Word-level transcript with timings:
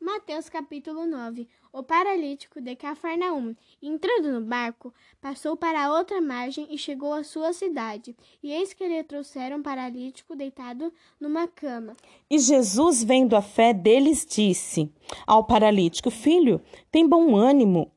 Mateus 0.00 0.48
capítulo 0.48 1.04
9 1.04 1.46
O 1.70 1.82
paralítico 1.82 2.58
de 2.58 2.74
Cafarnaum, 2.74 3.54
entrando 3.82 4.32
no 4.32 4.40
barco, 4.40 4.94
passou 5.20 5.58
para 5.58 5.84
a 5.84 5.92
outra 5.94 6.22
margem 6.22 6.66
e 6.70 6.78
chegou 6.78 7.12
à 7.12 7.22
sua 7.22 7.52
cidade. 7.52 8.16
E 8.42 8.50
eis 8.50 8.72
que 8.72 8.88
lhe 8.88 9.04
trouxeram 9.04 9.58
um 9.58 9.62
paralítico 9.62 10.34
deitado 10.34 10.90
numa 11.20 11.46
cama. 11.46 11.94
E 12.30 12.38
Jesus, 12.38 13.04
vendo 13.04 13.36
a 13.36 13.42
fé 13.42 13.74
deles, 13.74 14.24
disse 14.24 14.90
ao 15.26 15.44
paralítico: 15.44 16.10
Filho, 16.10 16.62
tem 16.90 17.06
bom 17.06 17.36
ânimo, 17.36 17.92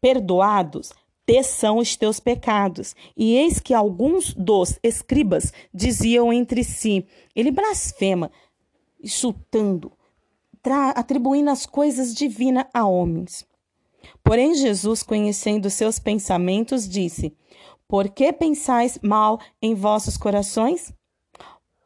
perdoados 0.00 0.94
te 1.26 1.42
são 1.42 1.78
os 1.78 1.96
teus 1.96 2.18
pecados. 2.18 2.94
E 3.14 3.34
eis 3.34 3.60
que 3.60 3.74
alguns 3.74 4.32
dos 4.32 4.78
escribas 4.82 5.52
diziam 5.74 6.32
entre 6.32 6.64
si: 6.64 7.04
Ele 7.34 7.50
blasfema, 7.50 8.30
insultando 9.02 9.92
atribuindo 10.70 11.50
as 11.50 11.66
coisas 11.66 12.14
divinas 12.14 12.66
a 12.72 12.86
homens. 12.86 13.46
Porém, 14.22 14.54
Jesus, 14.54 15.02
conhecendo 15.02 15.70
seus 15.70 15.98
pensamentos, 15.98 16.88
disse: 16.88 17.36
Por 17.88 18.08
que 18.08 18.32
pensais 18.32 18.98
mal 19.02 19.40
em 19.60 19.74
vossos 19.74 20.16
corações? 20.16 20.92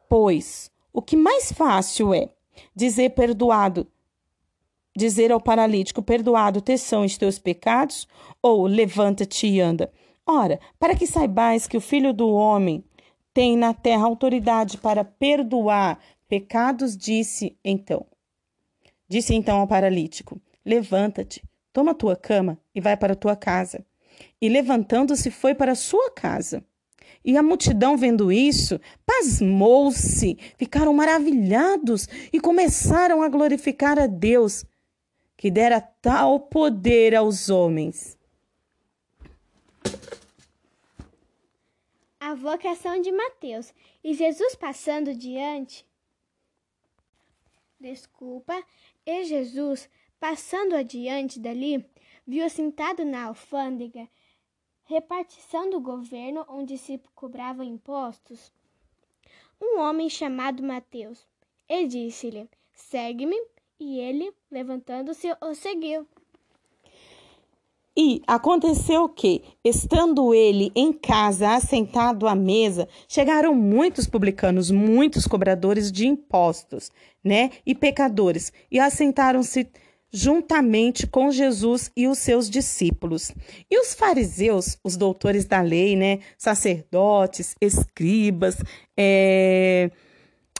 Pois 0.08 0.70
o 0.92 1.00
que 1.00 1.16
mais 1.16 1.52
fácil 1.52 2.12
é 2.12 2.30
dizer 2.74 3.10
perdoado, 3.10 3.86
dizer 4.96 5.30
ao 5.32 5.40
paralítico: 5.40 6.02
Perdoado 6.02 6.60
te 6.60 6.76
são 6.76 7.04
os 7.04 7.16
teus 7.16 7.38
pecados, 7.38 8.08
ou 8.42 8.66
levanta-te 8.66 9.46
e 9.46 9.60
anda. 9.60 9.92
Ora, 10.26 10.60
para 10.78 10.94
que 10.94 11.06
saibais 11.06 11.66
que 11.66 11.76
o 11.76 11.80
Filho 11.80 12.12
do 12.12 12.28
Homem 12.30 12.84
tem 13.32 13.56
na 13.56 13.72
terra 13.72 14.04
autoridade 14.04 14.78
para 14.78 15.04
perdoar 15.04 15.98
pecados, 16.28 16.96
disse 16.96 17.56
então. 17.64 18.06
Disse 19.10 19.34
então 19.34 19.58
ao 19.58 19.66
paralítico: 19.66 20.40
Levanta-te, 20.64 21.42
toma 21.72 21.92
tua 21.92 22.14
cama 22.14 22.56
e 22.72 22.80
vai 22.80 22.96
para 22.96 23.16
tua 23.16 23.34
casa. 23.34 23.84
E 24.40 24.48
levantando-se, 24.48 25.32
foi 25.32 25.52
para 25.52 25.74
sua 25.74 26.12
casa. 26.12 26.64
E 27.24 27.36
a 27.36 27.42
multidão, 27.42 27.96
vendo 27.96 28.30
isso, 28.30 28.80
pasmou-se, 29.04 30.38
ficaram 30.56 30.94
maravilhados 30.94 32.06
e 32.32 32.38
começaram 32.38 33.20
a 33.20 33.28
glorificar 33.28 33.98
a 33.98 34.06
Deus, 34.06 34.64
que 35.36 35.50
dera 35.50 35.80
tal 35.80 36.38
poder 36.38 37.16
aos 37.16 37.50
homens. 37.50 38.16
A 42.20 42.34
vocação 42.36 43.00
de 43.00 43.10
Mateus. 43.10 43.74
E 44.04 44.14
Jesus 44.14 44.54
passando 44.54 45.12
diante. 45.12 45.84
Desculpa, 47.80 48.62
e 49.06 49.24
Jesus, 49.24 49.88
passando 50.18 50.74
adiante 50.74 51.38
dali, 51.40 51.84
viu 52.26 52.44
assentado 52.44 53.04
na 53.04 53.24
alfândega, 53.24 54.08
repartição 54.84 55.70
do 55.70 55.80
governo 55.80 56.44
onde 56.48 56.76
se 56.76 57.00
cobravam 57.14 57.64
impostos, 57.64 58.52
um 59.60 59.78
homem 59.78 60.08
chamado 60.08 60.62
Mateus, 60.62 61.26
e 61.68 61.86
disse-lhe: 61.86 62.48
Segue-me. 62.72 63.36
E 63.78 63.98
ele, 63.98 64.30
levantando-se, 64.50 65.26
o 65.40 65.54
seguiu. 65.54 66.06
E 68.02 68.22
aconteceu 68.26 69.10
que, 69.10 69.42
estando 69.62 70.32
ele 70.32 70.72
em 70.74 70.90
casa, 70.90 71.50
assentado 71.50 72.26
à 72.26 72.34
mesa, 72.34 72.88
chegaram 73.06 73.54
muitos 73.54 74.06
publicanos, 74.06 74.70
muitos 74.70 75.26
cobradores 75.26 75.92
de 75.92 76.06
impostos, 76.06 76.90
né, 77.22 77.50
e 77.66 77.74
pecadores, 77.74 78.54
e 78.72 78.80
assentaram-se 78.80 79.68
juntamente 80.10 81.06
com 81.06 81.30
Jesus 81.30 81.90
e 81.94 82.08
os 82.08 82.16
seus 82.16 82.48
discípulos. 82.48 83.32
E 83.70 83.78
os 83.78 83.92
fariseus, 83.92 84.78
os 84.82 84.96
doutores 84.96 85.44
da 85.44 85.60
lei, 85.60 85.94
né, 85.94 86.20
sacerdotes, 86.38 87.54
escribas, 87.60 88.56
é, 88.98 89.90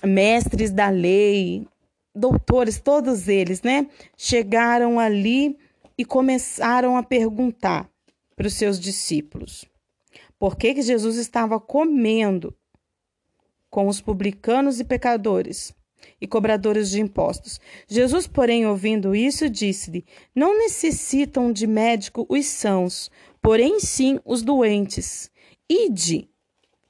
mestres 0.04 0.70
da 0.70 0.90
lei, 0.90 1.66
doutores, 2.14 2.78
todos 2.78 3.28
eles, 3.28 3.62
né, 3.62 3.86
chegaram 4.14 5.00
ali 5.00 5.56
e 6.00 6.04
começaram 6.06 6.96
a 6.96 7.02
perguntar 7.02 7.86
para 8.34 8.46
os 8.46 8.54
seus 8.54 8.80
discípulos 8.80 9.66
por 10.38 10.56
que, 10.56 10.72
que 10.72 10.80
Jesus 10.80 11.16
estava 11.18 11.60
comendo 11.60 12.56
com 13.68 13.86
os 13.86 14.00
publicanos 14.00 14.80
e 14.80 14.84
pecadores 14.84 15.74
e 16.18 16.26
cobradores 16.26 16.88
de 16.90 17.02
impostos. 17.02 17.60
Jesus, 17.86 18.26
porém, 18.26 18.66
ouvindo 18.66 19.14
isso, 19.14 19.46
disse-lhe: 19.50 20.06
Não 20.34 20.56
necessitam 20.56 21.52
de 21.52 21.66
médico 21.66 22.24
os 22.30 22.46
sãos, 22.46 23.10
porém 23.42 23.78
sim 23.78 24.18
os 24.24 24.40
doentes. 24.40 25.30
Ide, 25.68 26.30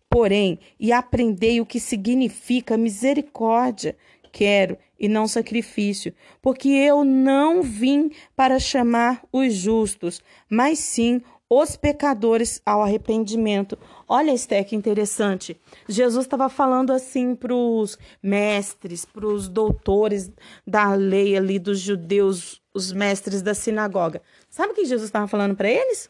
porém, 0.09 0.61
e 0.79 0.93
aprendei 0.93 1.61
o 1.61 1.67
que 1.67 1.81
significa 1.81 2.77
misericórdia 2.77 3.97
quero 4.31 4.79
e 5.01 5.09
não 5.09 5.27
sacrifício, 5.27 6.15
porque 6.43 6.69
eu 6.69 7.03
não 7.03 7.63
vim 7.63 8.11
para 8.37 8.59
chamar 8.59 9.25
os 9.33 9.55
justos, 9.55 10.23
mas 10.49 10.79
sim 10.79 11.23
os 11.49 11.75
pecadores 11.75 12.63
ao 12.65 12.81
arrependimento. 12.81 13.77
Olha, 14.07 14.33
Esté, 14.33 14.63
que 14.63 14.77
interessante. 14.77 15.61
Jesus 15.89 16.25
estava 16.25 16.49
falando 16.49 16.93
assim 16.93 17.35
para 17.35 17.53
os 17.53 17.99
mestres, 18.23 19.05
para 19.05 19.27
os 19.27 19.49
doutores 19.49 20.31
da 20.65 20.95
lei 20.95 21.37
ali 21.37 21.59
dos 21.59 21.81
judeus, 21.81 22.63
os 22.73 22.93
mestres 22.93 23.43
da 23.43 23.53
sinagoga. 23.53 24.23
Sabe 24.49 24.73
o 24.73 24.77
que 24.77 24.85
Jesus 24.85 25.09
estava 25.09 25.27
falando 25.27 25.57
para 25.57 25.69
eles? 25.69 26.09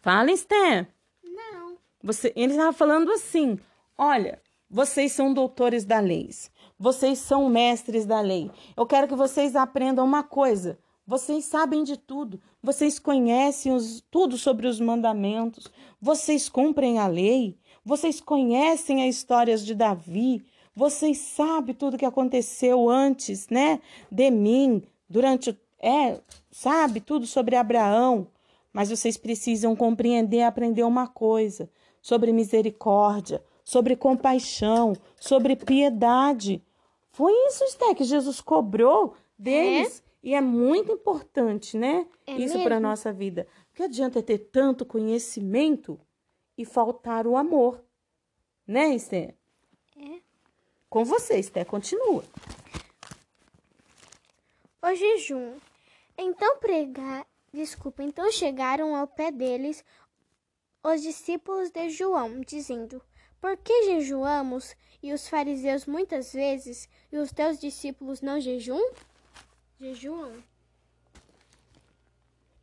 Fala, 0.00 0.30
Esté. 0.30 0.86
Não. 1.24 1.76
Você, 2.04 2.32
ele 2.36 2.52
estava 2.52 2.72
falando 2.72 3.10
assim: 3.10 3.58
olha, 3.98 4.40
vocês 4.70 5.10
são 5.10 5.34
doutores 5.34 5.84
da 5.84 5.98
lei. 5.98 6.30
Vocês 6.82 7.18
são 7.18 7.46
mestres 7.50 8.06
da 8.06 8.22
lei. 8.22 8.50
Eu 8.74 8.86
quero 8.86 9.06
que 9.06 9.14
vocês 9.14 9.54
aprendam 9.54 10.02
uma 10.02 10.22
coisa. 10.22 10.78
Vocês 11.06 11.44
sabem 11.44 11.84
de 11.84 11.98
tudo. 11.98 12.40
Vocês 12.62 12.98
conhecem 12.98 13.70
os, 13.70 14.02
tudo 14.10 14.38
sobre 14.38 14.66
os 14.66 14.80
mandamentos. 14.80 15.70
Vocês 16.00 16.48
cumprem 16.48 16.98
a 16.98 17.06
lei. 17.06 17.58
Vocês 17.84 18.18
conhecem 18.18 19.06
as 19.06 19.14
histórias 19.14 19.62
de 19.62 19.74
Davi. 19.74 20.42
Vocês 20.74 21.18
sabem 21.18 21.74
tudo 21.74 21.98
que 21.98 22.06
aconteceu 22.06 22.88
antes, 22.88 23.50
né? 23.50 23.78
De 24.10 24.30
mim, 24.30 24.82
durante. 25.06 25.54
É, 25.78 26.18
sabe 26.50 27.00
tudo 27.00 27.26
sobre 27.26 27.56
Abraão. 27.56 28.26
Mas 28.72 28.88
vocês 28.88 29.18
precisam 29.18 29.76
compreender 29.76 30.38
e 30.38 30.42
aprender 30.44 30.84
uma 30.84 31.06
coisa 31.06 31.68
sobre 32.00 32.32
misericórdia, 32.32 33.44
sobre 33.62 33.96
compaixão, 33.96 34.94
sobre 35.20 35.56
piedade. 35.56 36.62
Foi 37.12 37.32
isso, 37.48 37.66
Sté, 37.66 37.94
que 37.94 38.04
Jesus 38.04 38.40
cobrou 38.40 39.16
deles. 39.38 40.02
É? 40.06 40.10
E 40.22 40.34
é 40.34 40.40
muito 40.40 40.92
importante, 40.92 41.78
né? 41.78 42.06
É 42.26 42.36
isso 42.36 42.62
para 42.62 42.76
a 42.76 42.80
nossa 42.80 43.12
vida. 43.12 43.46
Porque 43.68 43.84
adianta 43.84 44.22
ter 44.22 44.38
tanto 44.38 44.84
conhecimento 44.84 45.98
e 46.58 46.64
faltar 46.64 47.26
o 47.26 47.36
amor. 47.36 47.82
Né, 48.66 48.94
Esté? 48.94 49.34
É. 49.96 50.20
Com 50.88 51.04
você, 51.04 51.38
Esté, 51.38 51.64
continua. 51.64 52.22
O 54.82 54.94
jejum. 54.94 55.56
Então 56.18 56.58
pregar, 56.58 57.26
desculpa, 57.52 58.02
então 58.02 58.30
chegaram 58.30 58.94
ao 58.94 59.06
pé 59.06 59.32
deles 59.32 59.82
os 60.82 61.00
discípulos 61.00 61.70
de 61.70 61.88
João, 61.88 62.40
dizendo: 62.40 63.02
por 63.40 63.56
que 63.56 63.84
jejuamos 63.84 64.76
e 65.02 65.12
os 65.12 65.28
fariseus 65.28 65.86
muitas 65.86 66.32
vezes 66.32 66.88
e 67.12 67.16
os 67.16 67.32
teus 67.32 67.58
discípulos 67.58 68.20
não 68.20 68.40
jejum? 68.40 68.90
Jejuam. 69.80 70.32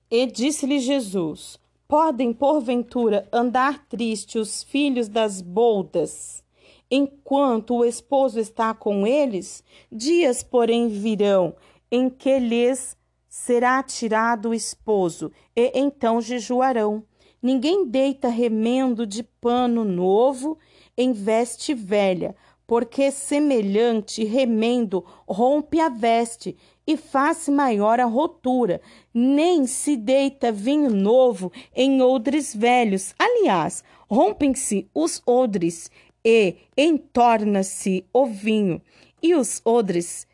E 0.10 0.26
disse-lhe 0.26 0.80
Jesus: 0.80 1.60
Podem, 1.88 2.34
porventura, 2.34 3.28
andar 3.32 3.88
tristes 3.88 4.36
os 4.36 4.64
filhos 4.64 5.08
das 5.08 5.42
boldas, 5.42 6.44
enquanto 6.90 7.76
o 7.76 7.86
esposo 7.86 8.40
está 8.40 8.74
com 8.74 9.06
eles? 9.06 9.64
Dias, 9.92 10.44
porém, 10.44 10.88
virão 10.88 11.56
em 11.92 12.10
que 12.10 12.40
lhes 12.40 12.98
será 13.28 13.82
tirado 13.84 14.50
o 14.50 14.54
esposo, 14.54 15.32
e 15.56 15.72
então 15.76 16.22
jejuarão. 16.22 17.04
Ninguém 17.42 17.86
deita 17.86 18.30
remendo 18.30 19.06
de 19.06 19.24
pano 19.24 19.86
novo 19.86 20.58
em 20.98 21.14
veste 21.14 21.74
velha, 21.74 22.36
porque 22.66 23.12
semelhante 23.12 24.26
remendo 24.26 25.06
rompe 25.28 25.80
a 25.80 25.88
veste 25.88 26.58
e 26.86 26.98
faz 26.98 27.48
maior 27.48 28.00
a 28.00 28.06
rotura, 28.06 28.82
nem 29.14 29.68
se 29.68 29.96
deita 29.96 30.52
vinho 30.52 30.90
novo 30.90 31.52
em 31.76 32.02
odres 32.02 32.56
velhos. 32.56 33.14
Aliás, 33.20 33.84
rompem-se 34.10 34.90
os 34.94 35.22
odres 35.26 35.92
e 36.26 36.56
entorna-se 36.78 38.06
o 38.12 38.26
vinho, 38.26 38.82
e 39.22 39.34
os 39.36 39.62
odres 39.64 40.28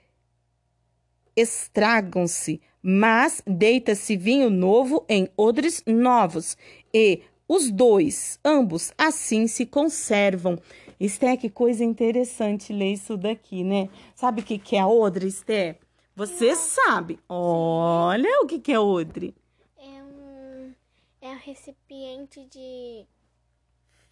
estragam-se, 1.36 2.62
mas 2.82 3.42
deita-se 3.46 4.18
vinho 4.18 4.50
novo 4.50 5.06
em 5.08 5.28
odres 5.38 5.84
novos, 5.86 6.58
e 6.94 7.22
os 7.48 7.72
dois, 7.72 8.40
ambos, 8.44 8.92
assim 8.98 9.48
se 9.48 9.66
conservam. 9.66 10.60
Esté, 11.00 11.36
que 11.36 11.50
coisa 11.50 11.84
interessante 11.84 12.72
ler 12.72 12.94
isso 12.94 13.18
daqui, 13.18 13.64
né? 13.64 13.90
Sabe 14.16 14.42
o 14.42 14.44
que, 14.44 14.58
que 14.58 14.76
é 14.76 14.86
odre, 14.86 15.28
Esté? 15.28 15.78
Você 16.16 16.56
sabe. 16.56 17.20
Olha 17.28 18.42
o 18.42 18.48
que, 18.48 18.60
que 18.60 18.72
é 18.72 18.80
odre. 18.80 19.36
É 19.78 20.04
um, 20.04 20.74
é 21.22 21.30
um 21.30 21.40
recipiente 21.40 22.46
de 22.46 23.06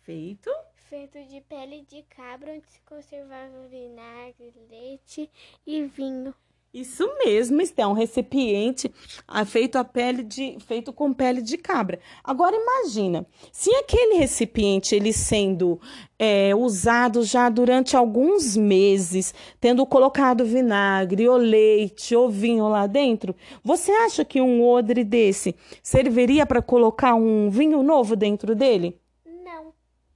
Feito? 0.01 0.49
feito 0.91 1.23
de 1.23 1.39
pele 1.39 1.85
de 1.87 2.03
cabra 2.03 2.51
onde 2.51 2.69
se 2.69 2.81
conservava 2.81 3.65
vinagre, 3.69 4.53
leite 4.69 5.31
e 5.65 5.83
vinho. 5.83 6.35
Isso 6.73 7.05
mesmo, 7.25 7.61
Esté, 7.61 7.85
um 7.85 7.91
recipiente 7.91 8.89
ah, 9.27 9.43
feito 9.43 9.77
a 9.77 9.83
pele 9.83 10.23
de, 10.23 10.57
feito 10.61 10.93
com 10.93 11.13
pele 11.13 11.41
de 11.41 11.57
cabra. 11.57 11.99
Agora 12.23 12.55
imagina, 12.55 13.27
se 13.51 13.69
aquele 13.75 14.15
recipiente 14.15 14.95
ele 14.95 15.11
sendo 15.11 15.81
é, 16.17 16.55
usado 16.55 17.23
já 17.23 17.49
durante 17.49 17.97
alguns 17.97 18.55
meses, 18.55 19.33
tendo 19.59 19.85
colocado 19.85 20.45
vinagre, 20.45 21.27
ou 21.27 21.35
leite, 21.35 22.15
ou 22.15 22.29
vinho 22.29 22.69
lá 22.69 22.87
dentro, 22.87 23.35
você 23.61 23.91
acha 23.91 24.23
que 24.23 24.39
um 24.39 24.65
odre 24.65 25.03
desse 25.03 25.53
serviria 25.83 26.45
para 26.45 26.61
colocar 26.61 27.15
um 27.15 27.49
vinho 27.49 27.83
novo 27.83 28.15
dentro 28.15 28.55
dele? 28.55 28.97
Não, 29.25 29.73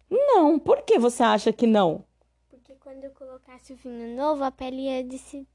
Não. 0.09 0.57
Por 0.57 0.83
que 0.83 0.97
você 0.97 1.21
acha 1.21 1.51
que 1.51 1.67
não? 1.67 2.05
porque 2.49 2.75
quando 2.75 3.03
eu 3.03 3.11
colocasse 3.11 3.73
o 3.73 3.75
vinho 3.75 4.15
novo, 4.15 4.43
a 4.43 4.51
pele 4.51 4.83
ia 4.83 5.03
de 5.03 5.17
se, 5.17 5.45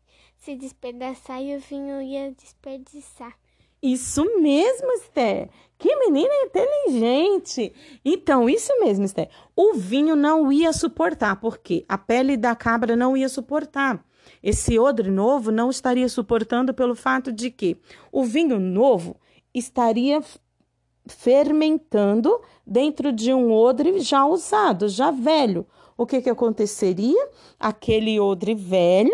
se 0.41 0.57
despedaçar 0.57 1.43
e 1.43 1.55
o 1.55 1.61
vinho 1.61 2.01
ia 2.01 2.33
desperdiçar. 2.33 3.37
Isso 3.83 4.25
mesmo, 4.41 4.91
Esther. 4.93 5.51
Que 5.79 5.95
menina 5.97 6.33
inteligente. 6.45 7.73
Então, 8.05 8.49
isso 8.49 8.73
mesmo, 8.81 9.05
Esther. 9.05 9.29
O 9.55 9.75
vinho 9.75 10.17
não 10.17 10.51
ia 10.51 10.73
suportar, 10.73 11.37
porque 11.41 11.85
a 11.89 11.97
pele 11.97 12.37
da 12.37 12.57
cabra 12.57 12.97
não 12.97 13.17
ia 13.17 13.29
suportar. 13.29 14.05
Esse 14.43 14.79
odre 14.79 15.11
novo 15.11 15.51
não 15.51 15.71
estaria 15.71 16.09
suportando 16.09 16.73
pelo 16.73 16.95
fato 16.95 17.33
de 17.33 17.51
que 17.51 17.77
o 18.11 18.25
vinho 18.25 18.59
novo 18.59 19.17
estaria 19.55 20.23
fermentando 21.07 22.41
dentro 22.67 23.13
de 23.13 23.33
um 23.33 23.53
odre 23.53 24.01
já 24.01 24.25
usado, 24.25 24.89
já 24.89 25.11
velho. 25.11 25.67
O 25.97 26.07
que, 26.07 26.23
que 26.23 26.31
aconteceria? 26.31 27.29
Aquele 27.59 28.19
odre 28.21 28.55
velho 28.55 29.13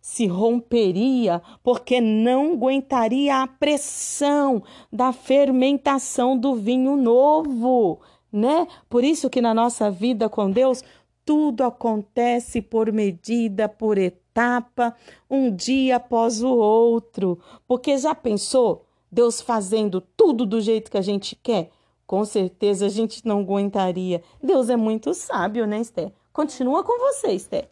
se 0.00 0.26
romperia 0.26 1.42
porque 1.62 2.00
não 2.00 2.52
aguentaria 2.52 3.42
a 3.42 3.46
pressão 3.46 4.62
da 4.92 5.12
fermentação 5.12 6.36
do 6.36 6.54
vinho 6.54 6.96
novo, 6.96 8.00
né? 8.32 8.66
Por 8.88 9.04
isso 9.04 9.28
que 9.28 9.40
na 9.40 9.52
nossa 9.52 9.90
vida 9.90 10.28
com 10.28 10.50
Deus 10.50 10.82
tudo 11.24 11.62
acontece 11.62 12.60
por 12.60 12.90
medida, 12.90 13.68
por 13.68 13.98
etapa, 13.98 14.96
um 15.30 15.54
dia 15.54 15.96
após 15.96 16.42
o 16.42 16.48
outro. 16.48 17.38
Porque 17.68 17.96
já 17.98 18.14
pensou 18.14 18.86
Deus 19.12 19.40
fazendo 19.40 20.00
tudo 20.00 20.46
do 20.46 20.60
jeito 20.60 20.90
que 20.90 20.98
a 20.98 21.02
gente 21.02 21.36
quer? 21.36 21.70
Com 22.06 22.24
certeza 22.24 22.86
a 22.86 22.88
gente 22.88 23.24
não 23.26 23.40
aguentaria. 23.40 24.22
Deus 24.42 24.68
é 24.68 24.76
muito 24.76 25.14
sábio, 25.14 25.66
né, 25.66 25.80
Esther? 25.80 26.12
Continua 26.32 26.82
com 26.82 26.98
você, 26.98 27.32
Esther. 27.32 27.68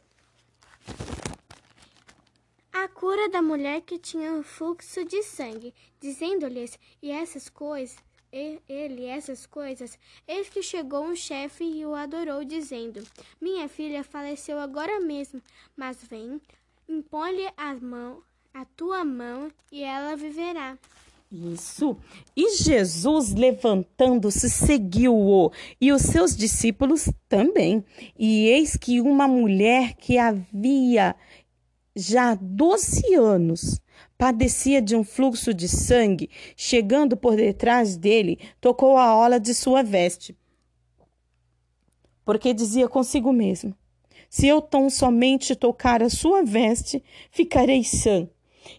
A 2.84 2.86
cura 2.86 3.28
da 3.28 3.42
mulher 3.42 3.80
que 3.80 3.98
tinha 3.98 4.32
um 4.32 4.44
fluxo 4.44 5.04
de 5.04 5.20
sangue, 5.25 5.75
dizendo-lhes, 6.00 6.78
e 7.02 7.10
essas 7.10 7.48
coisas, 7.48 7.96
e- 8.32 8.60
ele 8.69 9.04
essas 9.04 9.46
coisas, 9.46 9.98
eis 10.28 10.48
que 10.48 10.62
chegou 10.62 11.02
um 11.02 11.16
chefe 11.16 11.64
e 11.64 11.84
o 11.84 11.92
adorou, 11.92 12.44
dizendo, 12.44 13.02
minha 13.40 13.69
filha 13.69 14.04
faleceu 14.04 14.60
agora 14.60 15.00
mesmo, 15.00 15.42
mas 15.76 15.96
vem, 16.08 16.40
impõe-lhe 16.88 17.48
a 17.56 17.75
mão, 17.75 18.22
a 18.54 18.64
tua 18.64 19.04
mão, 19.04 19.50
e 19.72 19.82
ela 19.82 20.14
viverá. 20.14 20.78
Isso. 21.31 21.94
E 22.34 22.56
Jesus, 22.56 23.34
levantando-se, 23.34 24.48
seguiu-o, 24.48 25.52
e 25.78 25.92
os 25.92 26.02
seus 26.02 26.34
discípulos 26.34 27.10
também. 27.28 27.84
E 28.19 28.46
eis 28.46 28.78
que 28.78 29.00
uma 29.02 29.28
mulher 29.28 29.94
que 29.94 30.16
havia 30.16 31.14
já 31.98 32.36
12 32.40 33.14
anos 33.14 33.80
padecia 34.16 34.80
de 34.80 34.94
um 34.94 35.02
fluxo 35.02 35.52
de 35.52 35.68
sangue, 35.68 36.30
chegando 36.56 37.16
por 37.16 37.34
detrás 37.34 37.96
dele, 37.96 38.38
tocou 38.60 38.96
a 38.96 39.16
ola 39.16 39.40
de 39.40 39.52
sua 39.52 39.82
veste. 39.82 40.36
Porque 42.24 42.54
dizia 42.54 42.88
consigo 42.88 43.32
mesmo: 43.32 43.74
Se 44.30 44.46
eu 44.46 44.60
tão 44.62 44.88
somente 44.88 45.56
tocar 45.56 46.02
a 46.02 46.08
sua 46.08 46.44
veste, 46.44 47.02
ficarei 47.32 47.82
sã. 47.82 48.28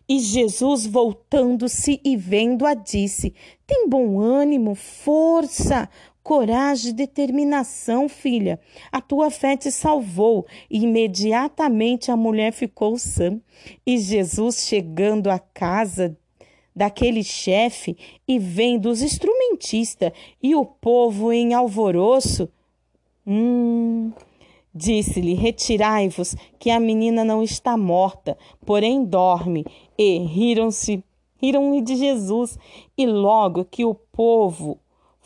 E 0.07 0.19
Jesus, 0.19 0.85
voltando-se 0.85 1.99
e 2.05 2.15
vendo-a, 2.15 2.73
disse: 2.73 3.33
Tem 3.67 3.89
bom 3.89 4.19
ânimo, 4.19 4.75
força, 4.75 5.89
coragem, 6.29 6.93
determinação, 6.93 8.07
filha. 8.07 8.59
A 8.91 9.01
tua 9.01 9.31
fé 9.31 9.57
te 9.57 9.71
salvou. 9.71 10.45
E 10.69 10.83
imediatamente 10.83 12.11
a 12.11 12.15
mulher 12.15 12.53
ficou 12.53 12.99
sã. 12.99 13.41
E 13.83 13.97
Jesus, 13.97 14.67
chegando 14.67 15.31
à 15.31 15.39
casa 15.39 16.15
daquele 16.75 17.23
chefe 17.23 17.97
e 18.27 18.37
vendo 18.37 18.91
os 18.91 19.01
instrumentistas 19.01 20.11
e 20.41 20.53
o 20.53 20.63
povo 20.63 21.33
em 21.33 21.55
alvoroço, 21.55 22.47
hum, 23.25 24.11
Disse-lhe: 24.73 25.33
Retirai-vos, 25.33 26.35
que 26.59 26.69
a 26.69 26.79
menina 26.79 27.25
não 27.25 27.41
está 27.41 27.75
morta, 27.75 28.37
porém 28.63 29.03
dorme. 29.03 29.65
E 29.97 30.19
riram-se, 30.19 31.03
riram-lhe 31.41 31.81
de 31.81 31.95
Jesus. 31.95 32.55
E 32.95 33.07
logo 33.07 33.65
que 33.65 33.83
o 33.83 33.95
povo 33.95 34.79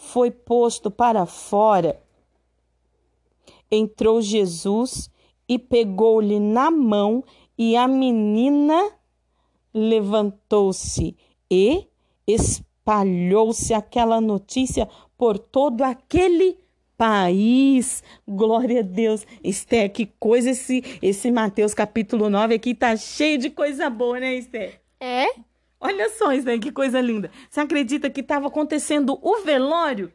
foi 0.04 0.30
posto 0.30 0.92
para 0.92 1.26
fora, 1.26 2.02
entrou 3.72 4.22
Jesus 4.22 5.10
e 5.48 5.58
pegou-lhe 5.58 6.40
na 6.40 6.70
mão, 6.70 7.24
e 7.58 7.76
a 7.76 7.88
menina 7.88 8.92
levantou-se 9.74 11.16
e 11.50 11.88
espalhou-se 12.28 13.74
aquela 13.74 14.20
notícia 14.20 14.88
por 15.18 15.40
todo 15.40 15.82
aquele 15.82 16.58
país. 16.98 18.04
Glória 18.28 18.82
a 18.82 18.84
Deus. 18.84 19.26
Esther, 19.44 19.92
que 19.92 20.06
coisa 20.20 20.52
esse, 20.52 20.84
esse 21.02 21.32
Mateus 21.32 21.74
capítulo 21.74 22.30
9 22.30 22.56
aqui 22.56 22.76
tá 22.76 22.96
cheio 22.96 23.38
de 23.38 23.50
coisa 23.50 23.90
boa, 23.90 24.20
né, 24.20 24.36
Esther? 24.36 24.82
É? 25.00 25.28
Olha 25.86 26.10
só, 26.12 26.32
Esther, 26.32 26.62
que 26.62 26.72
coisa 26.72 27.02
linda. 27.02 27.30
Você 27.50 27.60
acredita 27.60 28.10
que 28.10 28.22
estava 28.22 28.48
acontecendo 28.48 29.20
o 29.22 29.42
velório? 29.42 30.14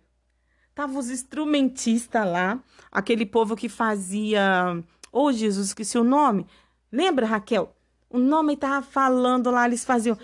Tava 0.75 0.99
os 0.99 1.11
instrumentistas 1.11 2.27
lá, 2.27 2.59
aquele 2.91 3.27
povo 3.27 3.55
que 3.55 3.69
fazia. 3.69 4.83
Ô, 5.13 5.25
oh, 5.25 5.33
Jesus, 5.33 5.67
esqueci 5.67 5.99
o 5.99 6.03
nome. 6.03 6.47
Lembra, 6.91 7.27
Raquel? 7.27 7.77
O 8.09 8.17
nome 8.17 8.55
estava 8.55 8.81
falando 8.81 9.51
lá, 9.51 9.67
eles 9.67 9.85
faziam. 9.85 10.17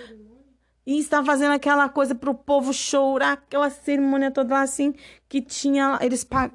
E 0.87 0.99
estava 0.99 1.27
fazendo 1.27 1.53
aquela 1.53 1.91
coisa 1.91 2.15
para 2.15 2.31
o 2.31 2.35
povo 2.35 2.73
chorar, 2.73 3.33
aquela 3.33 3.69
cerimônia 3.69 4.31
toda 4.31 4.55
lá 4.55 4.63
assim, 4.63 4.95
que 5.29 5.43
tinha. 5.43 5.99
Eles 6.01 6.25
pag... 6.25 6.55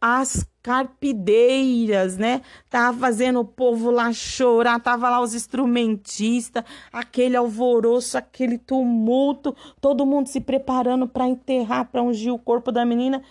As 0.00 0.44
carpideiras, 0.66 2.18
né? 2.18 2.42
Tava 2.68 2.98
fazendo 2.98 3.38
o 3.38 3.44
povo 3.44 3.88
lá 3.88 4.12
chorar, 4.12 4.80
tava 4.80 5.08
lá 5.08 5.20
os 5.20 5.32
instrumentistas, 5.32 6.64
aquele 6.92 7.36
alvoroço, 7.36 8.18
aquele 8.18 8.58
tumulto, 8.58 9.54
todo 9.80 10.04
mundo 10.04 10.26
se 10.26 10.40
preparando 10.40 11.06
para 11.06 11.28
enterrar, 11.28 11.84
para 11.84 12.02
ungir 12.02 12.34
o 12.34 12.38
corpo 12.38 12.72
da 12.72 12.84
menina. 12.84 13.22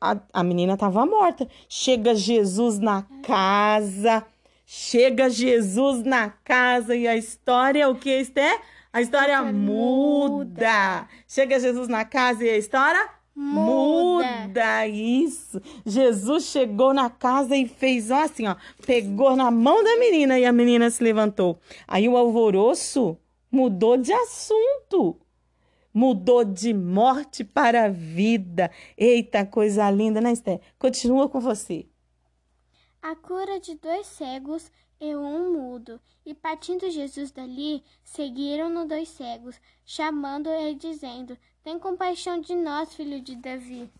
A, 0.00 0.16
a 0.32 0.42
menina 0.42 0.78
tava 0.78 1.04
morta. 1.04 1.46
Chega 1.68 2.14
Jesus 2.14 2.78
na 2.78 3.04
casa, 3.22 4.24
chega 4.64 5.28
Jesus 5.28 6.02
na 6.04 6.30
casa 6.30 6.96
e 6.96 7.06
a 7.06 7.14
história, 7.14 7.86
o 7.90 7.96
que, 7.96 8.18
Esther? 8.18 8.62
A 8.90 9.02
história 9.02 9.42
muda. 9.42 11.06
Chega 11.26 11.60
Jesus 11.60 11.86
na 11.86 12.06
casa 12.06 12.44
e 12.44 12.48
a 12.48 12.56
história 12.56 13.17
Muda. 13.40 14.48
muda. 14.48 14.86
Isso. 14.88 15.62
Jesus 15.86 16.46
chegou 16.46 16.92
na 16.92 17.08
casa 17.08 17.56
e 17.56 17.68
fez 17.68 18.10
ó, 18.10 18.24
assim, 18.24 18.48
ó, 18.48 18.56
pegou 18.84 19.36
na 19.36 19.48
mão 19.48 19.84
da 19.84 19.96
menina 19.96 20.40
e 20.40 20.44
a 20.44 20.52
menina 20.52 20.90
se 20.90 21.04
levantou. 21.04 21.60
Aí 21.86 22.08
o 22.08 22.16
alvoroço 22.16 23.16
mudou 23.48 23.96
de 23.96 24.12
assunto. 24.12 25.20
Mudou 25.94 26.44
de 26.44 26.74
morte 26.74 27.44
para 27.44 27.88
vida. 27.88 28.72
Eita, 28.96 29.46
coisa 29.46 29.88
linda, 29.88 30.20
né, 30.20 30.32
Esther? 30.32 30.60
Continua 30.76 31.28
com 31.28 31.38
você. 31.38 31.86
A 33.00 33.14
cura 33.14 33.60
de 33.60 33.76
dois 33.76 34.06
cegos 34.08 34.70
e 35.00 35.14
um 35.14 35.52
mudo. 35.52 36.00
E 36.26 36.34
partindo 36.34 36.90
Jesus 36.90 37.30
dali, 37.30 37.82
seguiram-no 38.02 38.84
dois 38.86 39.08
cegos, 39.08 39.60
chamando 39.84 40.48
e 40.50 40.74
dizendo: 40.74 41.38
Tem 41.68 41.78
compaixão 41.78 42.40
de 42.40 42.54
nós, 42.54 42.94
filho 42.94 43.20
de 43.20 43.36
Davi. 43.36 43.90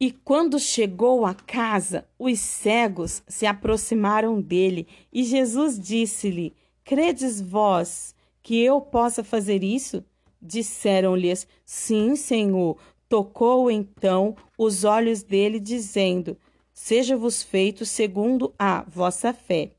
E 0.00 0.10
quando 0.10 0.58
chegou 0.58 1.26
à 1.26 1.34
casa, 1.34 2.08
os 2.18 2.40
cegos 2.40 3.22
se 3.28 3.44
aproximaram 3.44 4.40
dele, 4.40 4.88
e 5.12 5.24
Jesus 5.24 5.78
disse-lhe: 5.78 6.56
Credes 6.82 7.38
vós 7.38 8.14
que 8.42 8.58
eu 8.58 8.80
possa 8.80 9.22
fazer 9.22 9.62
isso? 9.62 10.02
Disseram-lhes: 10.40 11.46
Sim, 11.66 12.16
Senhor. 12.16 12.78
Tocou 13.06 13.70
então 13.70 14.34
os 14.56 14.84
olhos 14.84 15.22
dele, 15.22 15.60
dizendo: 15.60 16.38
Seja-vos 16.72 17.42
feito 17.42 17.84
segundo 17.84 18.54
a 18.58 18.86
vossa 18.88 19.34
fé. 19.34 19.72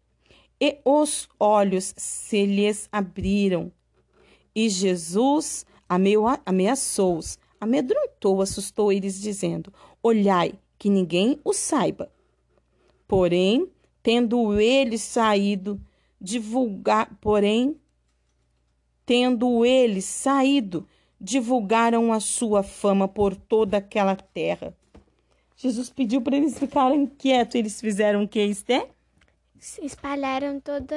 E 0.62 0.78
os 0.86 1.28
olhos 1.40 1.96
se 1.98 2.46
lhes 2.46 2.88
abriram. 2.92 3.72
E 4.60 4.70
Jesus 4.70 5.68
ameaçou-os, 6.44 7.38
amedrontou, 7.62 8.42
assustou 8.42 8.92
eles, 8.92 9.22
dizendo: 9.22 9.72
Olhai, 10.02 10.54
que 10.80 10.90
ninguém 10.90 11.40
o 11.44 11.54
saiba. 11.54 12.12
Porém, 13.08 13.70
tendo 14.02 14.60
ele 14.60 14.98
saído, 14.98 15.80
divulgar, 16.20 17.16
porém, 17.22 17.80
tendo 19.06 19.64
ele 19.64 20.02
saído, 20.02 20.88
divulgaram 21.22 22.12
a 22.12 22.20
sua 22.20 22.64
fama 22.64 23.08
por 23.08 23.36
toda 23.36 23.78
aquela 23.78 24.16
terra. 24.16 24.76
Jesus 25.56 25.92
pediu 25.92 26.20
para 26.20 26.36
eles 26.36 26.58
ficarem 26.58 27.06
quietos. 27.06 27.54
Eles 27.54 27.80
fizeram 27.80 28.24
o 28.24 28.28
que, 28.28 28.40
Esté? 28.40 28.90
Espalharam 29.84 30.60
toda, 30.60 30.96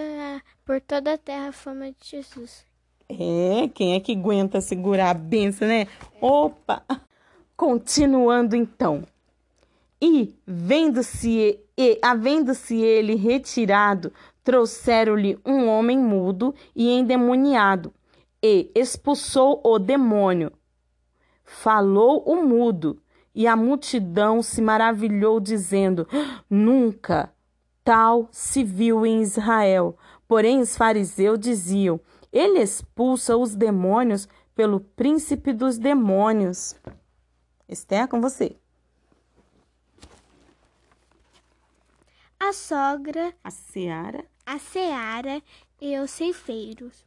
por 0.65 0.81
toda 0.81 1.13
a 1.13 1.19
terra 1.19 1.49
a 1.49 1.53
fama 1.53 1.93
de 1.93 2.09
Jesus. 2.09 2.70
É, 3.11 3.69
quem 3.69 3.95
é 3.95 4.01
que 4.01 4.13
aguenta 4.13 4.61
segurar 4.61 5.11
a 5.11 5.15
benção, 5.15 5.67
né? 5.67 5.89
Opa! 6.21 6.83
Continuando 7.57 8.55
então. 8.55 9.03
E, 10.01 10.35
vendo-se 10.47 11.59
e 11.77 11.99
havendo-se 12.01 12.77
ele 12.77 13.17
retirado, 13.17 14.13
trouxeram-lhe 14.45 15.39
um 15.45 15.67
homem 15.67 15.99
mudo 15.99 16.55
e 16.75 16.91
endemoniado, 16.91 17.93
e 18.43 18.71
expulsou 18.75 19.61
o 19.65 19.79
demônio. 19.79 20.53
Falou 21.45 22.23
o 22.27 22.47
mudo, 22.47 23.03
e 23.35 23.47
a 23.47 23.57
multidão 23.57 24.41
se 24.43 24.63
maravilhou, 24.63 25.41
dizendo: 25.41 26.07
Nunca 26.49 27.33
tal 27.85 28.29
se 28.31 28.63
viu 28.63 29.05
em 29.05 29.21
Israel. 29.21 29.97
Porém, 30.29 30.61
os 30.61 30.77
fariseus 30.77 31.39
diziam: 31.39 32.01
Ele 32.33 32.61
expulsa 32.61 33.37
os 33.37 33.55
demônios 33.55 34.29
pelo 34.55 34.81
príncipe 34.81 35.53
dos 35.53 35.79
demônios. 35.79 36.77
Esther, 37.69 38.07
com 38.09 38.21
você. 38.21 38.57
A 42.39 42.53
sogra, 42.53 43.35
a 43.45 43.51
seara, 43.51 44.25
a 44.47 44.59
seara 44.59 45.43
e 45.81 45.99
os 45.99 46.11
ceifeiros. 46.11 47.05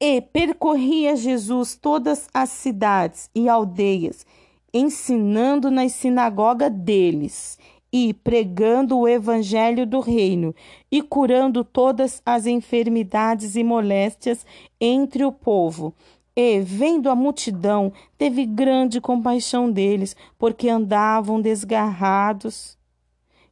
E 0.00 0.20
percorria 0.20 1.16
Jesus 1.16 1.74
todas 1.74 2.28
as 2.32 2.50
cidades 2.50 3.28
e 3.34 3.48
aldeias, 3.48 4.24
ensinando 4.72 5.70
nas 5.70 5.92
sinagogas 5.92 6.72
deles 6.72 7.58
e 7.92 8.12
pregando 8.12 8.98
o 8.98 9.08
evangelho 9.08 9.86
do 9.86 10.00
reino 10.00 10.54
e 10.90 11.00
curando 11.02 11.64
todas 11.64 12.20
as 12.24 12.46
enfermidades 12.46 13.56
e 13.56 13.64
moléstias 13.64 14.44
entre 14.80 15.24
o 15.24 15.32
povo. 15.32 15.94
E, 16.36 16.60
vendo 16.60 17.10
a 17.10 17.16
multidão, 17.16 17.92
teve 18.16 18.44
grande 18.44 19.00
compaixão 19.00 19.70
deles, 19.70 20.14
porque 20.38 20.68
andavam 20.68 21.40
desgarrados 21.40 22.78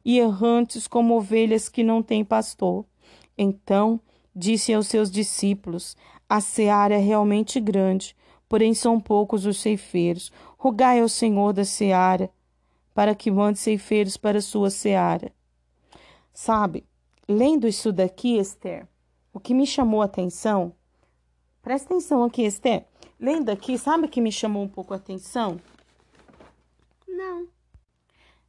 e 0.05 0.19
errantes 0.19 0.87
como 0.87 1.17
ovelhas 1.17 1.67
que 1.67 1.83
não 1.83 2.01
têm 2.01 2.23
pastor. 2.23 2.85
Então 3.37 3.99
disse 4.33 4.73
aos 4.73 4.87
seus 4.87 5.11
discípulos: 5.11 5.97
A 6.29 6.39
seara 6.39 6.95
é 6.95 6.99
realmente 6.99 7.59
grande, 7.59 8.15
porém 8.47 8.73
são 8.73 9.01
poucos 9.01 9.45
os 9.45 9.59
ceifeiros. 9.59 10.31
Rogai 10.57 11.01
ao 11.01 11.09
Senhor 11.09 11.51
da 11.51 11.65
seara 11.65 12.29
para 12.97 13.13
que 13.13 13.29
mande 13.29 13.59
ceifeiros 13.59 14.17
para 14.17 14.39
a 14.39 14.41
sua 14.41 14.71
seara. 14.71 15.31
Sabe, 16.33 16.83
lendo 17.29 17.67
isso 17.67 17.93
daqui, 17.93 18.39
Esther, 18.39 18.87
o 19.31 19.39
que 19.39 19.53
me 19.53 19.67
chamou 19.67 20.01
a 20.01 20.05
atenção 20.05 20.73
Presta 21.67 21.93
atenção 21.93 22.23
aqui, 22.23 22.43
Esté. 22.43 22.85
Lendo 23.19 23.49
aqui, 23.49 23.77
sabe 23.77 24.05
o 24.05 24.09
que 24.09 24.21
me 24.21 24.31
chamou 24.31 24.63
um 24.63 24.69
pouco 24.69 24.93
a 24.93 24.95
atenção? 24.95 25.59
Não. 27.05 27.45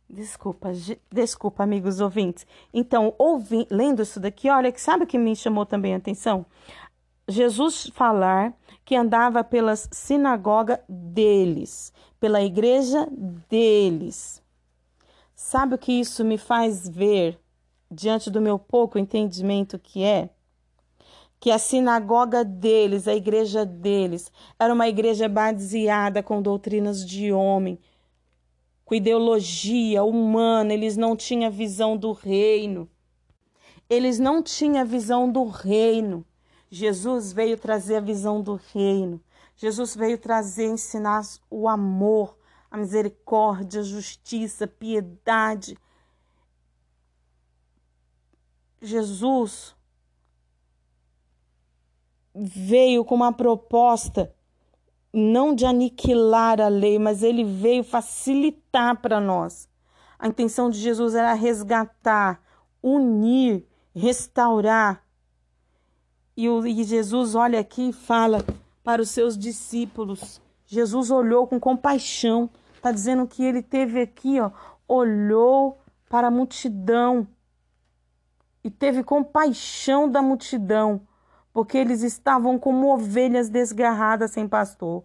Desculpa, 0.09 0.71
desculpa, 1.11 1.65
amigos 1.65 2.01
ouvintes. 2.01 2.47
Então, 2.73 3.13
ouvi, 3.19 3.67
lendo 3.73 4.03
isso 4.03 4.21
daqui, 4.21 4.49
olha, 4.49 4.73
sabe 4.77 5.03
o 5.03 5.07
que 5.09 5.19
me 5.19 5.35
chamou 5.35 5.67
também 5.67 5.95
a 5.95 5.97
atenção? 5.97 6.47
Jesus 7.27 7.91
falar 7.93 8.55
que 8.85 8.95
andava 8.95 9.43
pelas 9.43 9.89
sinagogas 9.91 10.79
deles, 10.89 11.93
pela 12.21 12.43
igreja 12.43 13.09
deles. 13.49 14.43
Sabe 15.35 15.75
o 15.75 15.79
que 15.79 15.93
isso 15.93 16.25
me 16.25 16.37
faz 16.37 16.89
ver 16.89 17.39
diante 17.91 18.31
do 18.31 18.41
meu 18.41 18.59
pouco 18.59 18.99
entendimento 18.99 19.79
que 19.79 20.03
é? 20.03 20.31
que 21.41 21.51
a 21.51 21.59
sinagoga 21.59 22.45
deles, 22.45 23.07
a 23.07 23.15
igreja 23.15 23.65
deles, 23.65 24.33
era 24.59 24.75
uma 24.75 24.89
igreja 24.89 25.29
baseada 25.29 26.23
com 26.23 26.43
doutrinas 26.43 27.05
de 27.05 27.33
homem, 27.33 27.79
com 28.85 28.95
ideologia 28.95 30.03
humana, 30.03 30.73
eles 30.73 30.97
não 30.97 31.15
tinham 31.15 31.51
visão 31.51 31.97
do 31.97 32.13
reino. 32.13 32.89
Eles 33.89 34.19
não 34.19 34.43
tinham 34.43 34.85
visão 34.85 35.31
do 35.31 35.45
reino. 35.45 36.25
Jesus 36.71 37.33
veio 37.33 37.57
trazer 37.57 37.97
a 37.97 38.01
visão 38.01 38.43
do 38.43 38.59
reino. 38.73 39.21
Jesus 39.59 39.97
veio 39.97 40.17
trazer, 40.17 40.67
ensinar 40.67 41.23
o 41.51 41.69
amor, 41.69 42.39
a 42.71 42.77
misericórdia, 42.77 43.81
a 43.81 43.85
justiça, 43.85 44.67
a 44.67 44.69
piedade. 44.69 45.77
Jesus 48.81 49.75
veio 52.33 53.05
com 53.05 53.17
uma 53.17 53.33
proposta 53.33 54.33
não 55.13 55.53
de 55.53 55.67
aniquilar 55.67 56.61
a 56.61 56.69
lei, 56.69 56.97
mas 56.97 57.25
ele 57.25 57.43
veio 57.43 57.83
facilitar 57.83 59.01
para 59.01 59.21
nós. 59.21 59.69
A 60.17 60.29
intenção 60.29 60.71
de 60.71 60.79
Jesus 60.79 61.17
era 61.17 61.33
resgatar, 61.33 62.41
unir, 62.81 63.67
restaurar. 63.93 65.05
E, 66.37 66.49
o, 66.49 66.65
e 66.65 66.85
Jesus 66.85 67.35
olha 67.35 67.59
aqui 67.59 67.89
e 67.89 67.93
fala 67.93 68.45
para 68.89 69.03
os 69.03 69.11
seus 69.11 69.37
discípulos. 69.37 70.41
Jesus 70.67 71.11
olhou 71.11 71.47
com 71.47 71.61
compaixão. 71.61 72.49
Está 72.75 72.91
dizendo 72.91 73.27
que 73.27 73.45
ele 73.45 73.61
teve 73.61 74.01
aqui, 74.01 74.41
ó, 74.41 74.51
olhou 74.89 75.79
para 76.09 76.29
a 76.29 76.31
multidão 76.31 77.29
e 78.65 78.71
teve 78.71 79.05
compaixão 79.05 80.11
da 80.11 80.23
multidão 80.23 81.03
porque 81.53 81.77
eles 81.77 82.03
estavam 82.03 82.59
como 82.59 82.91
ovelhas 82.91 83.51
desgarradas 83.51 84.31
sem 84.31 84.49
pastor. 84.49 85.05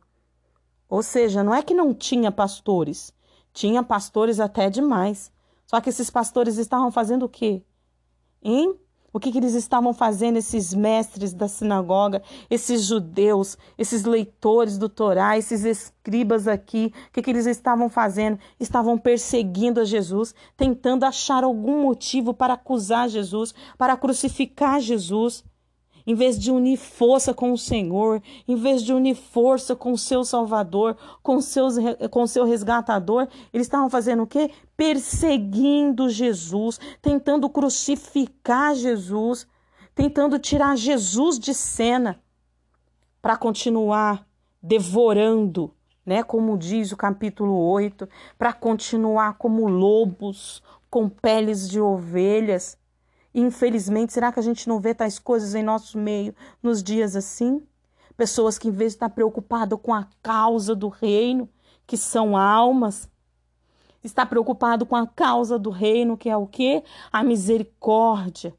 Ou 0.87 1.03
seja, 1.03 1.43
não 1.43 1.53
é 1.53 1.61
que 1.61 1.73
não 1.73 1.93
tinha 1.93 2.31
pastores, 2.31 3.13
tinha 3.51 3.83
pastores 3.83 4.39
até 4.39 4.69
demais. 4.69 5.29
Só 5.67 5.81
que 5.81 5.89
esses 5.89 6.09
pastores 6.09 6.55
estavam 6.55 6.89
fazendo 6.89 7.23
o 7.23 7.29
quê? 7.29 7.61
Hein? 8.41 8.79
O 9.13 9.19
que, 9.19 9.31
que 9.31 9.37
eles 9.37 9.53
estavam 9.53 9.93
fazendo, 9.93 10.37
esses 10.37 10.73
mestres 10.73 11.33
da 11.33 11.47
sinagoga, 11.47 12.23
esses 12.49 12.81
judeus, 12.81 13.55
esses 13.77 14.03
leitores 14.03 14.79
do 14.79 14.89
Torá, 14.89 15.37
esses 15.37 15.63
escribas 15.63 16.47
aqui? 16.47 16.91
O 17.09 17.11
que, 17.13 17.21
que 17.21 17.29
eles 17.29 17.45
estavam 17.45 17.89
fazendo? 17.89 18.39
Estavam 18.59 18.97
perseguindo 18.97 19.79
a 19.79 19.85
Jesus, 19.85 20.33
tentando 20.57 21.03
achar 21.03 21.43
algum 21.43 21.83
motivo 21.83 22.33
para 22.33 22.55
acusar 22.55 23.07
Jesus, 23.07 23.53
para 23.77 23.95
crucificar 23.95 24.81
Jesus 24.81 25.43
em 26.05 26.15
vez 26.15 26.37
de 26.37 26.51
unir 26.51 26.77
força 26.77 27.33
com 27.33 27.51
o 27.51 27.57
Senhor, 27.57 28.21
em 28.47 28.55
vez 28.55 28.83
de 28.83 28.93
unir 28.93 29.15
força 29.15 29.75
com 29.75 29.93
o 29.93 29.97
seu 29.97 30.23
Salvador, 30.23 30.97
com, 31.21 31.39
seus, 31.41 31.75
com 32.09 32.23
o 32.23 32.27
seu 32.27 32.45
resgatador, 32.45 33.27
eles 33.53 33.67
estavam 33.67 33.89
fazendo 33.89 34.23
o 34.23 34.27
quê? 34.27 34.51
Perseguindo 34.75 36.09
Jesus, 36.09 36.79
tentando 37.01 37.49
crucificar 37.49 38.75
Jesus, 38.75 39.47
tentando 39.95 40.39
tirar 40.39 40.75
Jesus 40.75 41.39
de 41.39 41.53
cena 41.53 42.19
para 43.21 43.37
continuar 43.37 44.27
devorando 44.61 45.73
né? 46.05 46.23
Como 46.23 46.57
diz 46.57 46.91
o 46.91 46.97
capítulo 46.97 47.55
8, 47.55 48.07
para 48.37 48.53
continuar 48.53 49.37
como 49.37 49.67
lobos 49.67 50.61
com 50.89 51.09
peles 51.09 51.69
de 51.69 51.79
ovelhas. 51.79 52.77
Infelizmente, 53.33 54.13
será 54.13 54.31
que 54.31 54.39
a 54.39 54.43
gente 54.43 54.67
não 54.67 54.79
vê 54.79 54.93
tais 54.93 55.19
coisas 55.19 55.55
em 55.55 55.63
nosso 55.63 55.97
meio 55.97 56.35
nos 56.61 56.83
dias 56.83 57.15
assim? 57.15 57.65
Pessoas 58.15 58.57
que, 58.57 58.67
em 58.67 58.71
vez 58.71 58.93
de 58.93 58.97
estar 58.97 59.09
preocupado 59.09 59.77
com 59.77 59.93
a 59.93 60.07
causa 60.21 60.75
do 60.75 60.87
reino, 60.87 61.49
que 61.85 61.97
são 61.97 62.37
almas, 62.37 63.09
está 64.03 64.25
preocupado 64.25 64.85
com 64.85 64.95
a 64.95 65.07
causa 65.07 65.57
do 65.57 65.69
reino, 65.69 66.17
que 66.17 66.29
é 66.29 66.37
o 66.37 66.45
quê? 66.45 66.83
A 67.11 67.23
misericórdia 67.23 68.53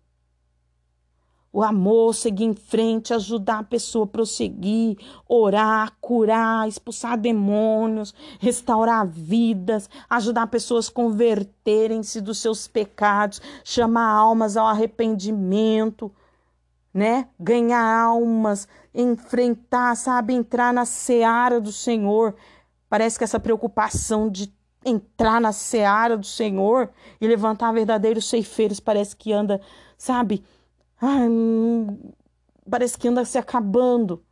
o 1.55 1.63
amor, 1.63 2.13
seguir 2.17 2.47
em 2.47 2.53
frente, 2.53 3.15
ajudar 3.15 3.61
a 3.61 3.63
pessoa 3.63 4.07
a 4.07 4.09
prosseguir, 4.09 4.99
orar, 5.29 5.93
curar, 6.01 6.67
expulsar 6.67 7.17
demônios, 7.17 8.13
restaurar 8.41 9.07
vidas, 9.07 9.89
ajudar 10.11 10.49
pessoas 10.49 10.89
a 10.89 10.93
converterem-se 10.93 12.21
dos 12.21 12.39
seus 12.39 12.67
pecados, 12.67 13.41
chamar 13.63 14.11
almas 14.11 14.57
ao 14.57 14.67
arrependimento, 14.67 16.11
né? 16.93 17.29
Ganhar 17.39 18.03
almas, 18.03 18.67
enfrentar, 18.93 19.95
sabe, 19.95 20.35
entrar 20.35 20.75
na 20.75 20.85
seara 20.85 21.61
do 21.61 21.71
Senhor. 21.71 22.35
Parece 22.91 23.17
que 23.17 23.23
essa 23.23 23.39
preocupação 23.39 24.29
de 24.29 24.53
entrar 24.85 25.41
na 25.41 25.53
seara 25.53 26.17
do 26.17 26.27
Senhor 26.27 26.91
e 27.21 27.29
levantar 27.29 27.71
verdadeiros 27.71 28.29
ceifeiros 28.29 28.81
parece 28.81 29.15
que 29.15 29.33
anda, 29.33 29.61
sabe, 29.97 30.45
Ai, 31.07 31.29
parece 32.69 32.97
que 32.97 33.09
anda 33.09 33.27
se 33.27 33.37
acabando. 33.37 34.25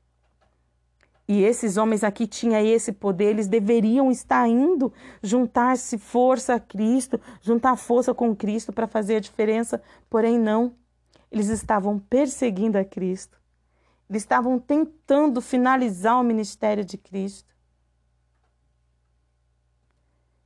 E 1.29 1.43
esses 1.43 1.76
homens 1.76 2.02
aqui 2.02 2.26
tinham 2.26 2.64
esse 2.64 2.93
poder, 2.93 3.26
eles 3.26 3.47
deveriam 3.47 4.11
estar 4.11 4.49
indo 4.49 4.91
juntar-se 5.23 5.99
força 5.99 6.55
a 6.55 6.61
Cristo, 6.61 7.21
juntar 7.43 7.76
força 7.76 8.14
com 8.14 8.35
Cristo 8.35 8.73
para 8.73 8.88
fazer 8.88 9.17
a 9.17 9.21
diferença, 9.21 9.83
porém 10.09 10.38
não. 10.38 10.75
Eles 11.31 11.49
estavam 11.49 11.99
perseguindo 11.99 12.79
a 12.79 12.85
Cristo. 12.85 13.38
Eles 14.09 14.23
estavam 14.23 14.59
tentando 14.59 15.43
finalizar 15.43 16.19
o 16.19 16.25
ministério 16.25 16.87
de 16.87 16.97
Cristo. 16.97 17.55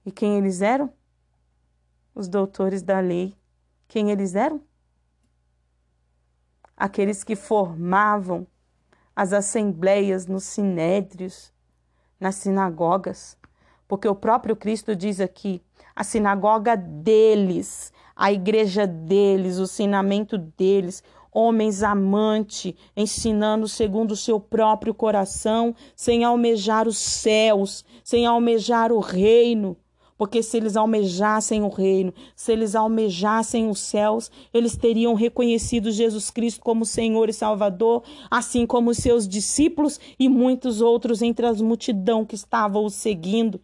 E 0.04 0.11
quem 0.11 0.38
eles 0.38 0.61
eram? 0.61 0.92
Os 2.12 2.26
doutores 2.26 2.83
da 2.83 2.99
lei. 2.99 3.37
Quem 3.87 4.11
eles 4.11 4.35
eram? 4.35 4.61
Aqueles 6.76 7.25
que 7.25 7.35
formavam 7.35 8.47
as 9.14 9.33
assembleias 9.33 10.26
nos 10.26 10.45
sinédrios, 10.45 11.52
nas 12.21 12.35
sinagogas, 12.35 13.38
porque 13.88 14.06
o 14.06 14.14
próprio 14.14 14.54
Cristo 14.54 14.95
diz 14.95 15.21
aqui: 15.21 15.62
a 15.95 16.04
sinagoga 16.04 16.76
deles, 16.76 17.92
a 18.14 18.30
igreja 18.33 18.87
deles, 18.87 19.59
o 19.59 19.62
ensinamento 19.62 20.37
deles, 20.37 21.02
homens 21.33 21.83
amantes, 21.83 22.75
ensinando 22.97 23.68
segundo 23.68 24.12
o 24.12 24.16
seu 24.16 24.40
próprio 24.40 24.95
coração, 24.95 25.75
sem 25.95 26.25
almejar 26.25 26.88
os 26.88 26.99
céus, 26.99 27.85
sem 28.02 28.26
almejar 28.26 28.90
o 28.90 29.00
reino, 29.00 29.76
porque 30.18 30.42
se 30.42 30.56
eles 30.56 30.76
almejassem 30.76 31.62
o 31.62 31.68
reino, 31.68 32.12
se 32.35 32.52
eles 32.52 32.75
almejassem 32.75 33.68
os 33.68 33.80
céus, 33.80 34.30
eles 34.52 34.76
teriam 34.76 35.14
reconhecido 35.14 35.90
Jesus 35.90 36.30
Cristo 36.30 36.61
como 36.61 36.85
Senhor 36.85 37.28
e 37.28 37.32
Salvador, 37.32 38.02
assim 38.30 38.66
como 38.66 38.94
seus 38.94 39.28
discípulos 39.28 40.00
e 40.18 40.28
muitos 40.28 40.80
outros 40.80 41.23
entre 41.23 41.46
as 41.46 41.61
multidão 41.61 42.25
que 42.25 42.35
estavam 42.35 42.85
o 42.85 42.90
seguindo. 42.90 43.61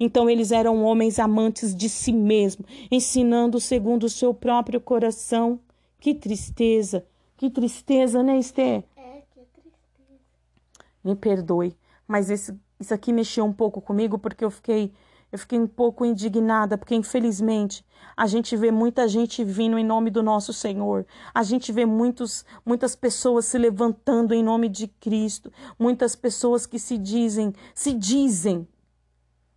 Então 0.00 0.28
eles 0.28 0.50
eram 0.50 0.82
homens 0.82 1.18
amantes 1.18 1.74
de 1.74 1.88
si 1.88 2.12
mesmo, 2.12 2.64
ensinando 2.90 3.60
segundo 3.60 4.04
o 4.04 4.10
seu 4.10 4.34
próprio 4.34 4.80
coração. 4.80 5.60
Que 6.00 6.14
tristeza, 6.14 7.06
que 7.36 7.48
tristeza, 7.48 8.22
né, 8.22 8.36
Esther? 8.38 8.82
É, 8.96 9.22
que 9.32 9.40
tristeza. 9.52 10.18
Me 11.04 11.14
perdoe, 11.14 11.76
mas 12.08 12.30
esse, 12.30 12.52
isso 12.80 12.92
aqui 12.92 13.12
mexeu 13.12 13.44
um 13.44 13.52
pouco 13.52 13.80
comigo 13.80 14.18
porque 14.18 14.44
eu 14.44 14.50
fiquei 14.50 14.92
eu 15.32 15.38
fiquei 15.38 15.58
um 15.58 15.66
pouco 15.66 16.04
indignada, 16.04 16.76
porque 16.76 16.94
infelizmente 16.94 17.82
a 18.14 18.26
gente 18.26 18.54
vê 18.54 18.70
muita 18.70 19.08
gente 19.08 19.42
vindo 19.42 19.78
em 19.78 19.84
nome 19.84 20.10
do 20.10 20.22
nosso 20.22 20.52
Senhor. 20.52 21.06
A 21.32 21.42
gente 21.42 21.72
vê 21.72 21.86
muitos, 21.86 22.44
muitas 22.66 22.94
pessoas 22.94 23.46
se 23.46 23.56
levantando 23.56 24.34
em 24.34 24.42
nome 24.42 24.68
de 24.68 24.86
Cristo. 24.86 25.50
Muitas 25.78 26.14
pessoas 26.14 26.66
que 26.66 26.78
se 26.78 26.98
dizem, 26.98 27.54
se 27.74 27.94
dizem, 27.94 28.68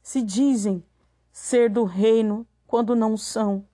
se 0.01 0.21
dizem 0.21 0.81
ser 1.29 1.69
do 1.69 1.83
reino 1.83 2.47
quando 2.65 2.95
não 2.95 3.17
são. 3.17 3.67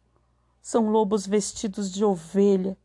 São 0.60 0.90
lobos 0.90 1.28
vestidos 1.28 1.92
de 1.92 2.04
ovelha. 2.04 2.76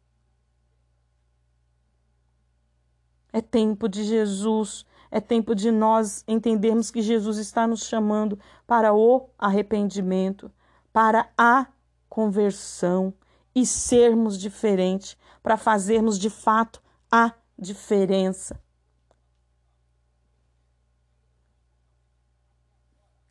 É 3.32 3.40
tempo 3.40 3.88
de 3.88 4.04
Jesus 4.04 4.84
é 5.10 5.20
tempo 5.20 5.54
de 5.54 5.70
nós 5.70 6.24
entendermos 6.26 6.90
que 6.90 7.02
Jesus 7.02 7.38
está 7.38 7.66
nos 7.66 7.84
chamando 7.84 8.38
para 8.66 8.94
o 8.94 9.28
arrependimento, 9.38 10.50
para 10.92 11.28
a 11.36 11.66
conversão 12.08 13.12
e 13.54 13.64
sermos 13.64 14.38
diferentes, 14.38 15.16
para 15.42 15.56
fazermos 15.56 16.18
de 16.18 16.28
fato 16.28 16.82
a 17.10 17.32
diferença. 17.58 18.60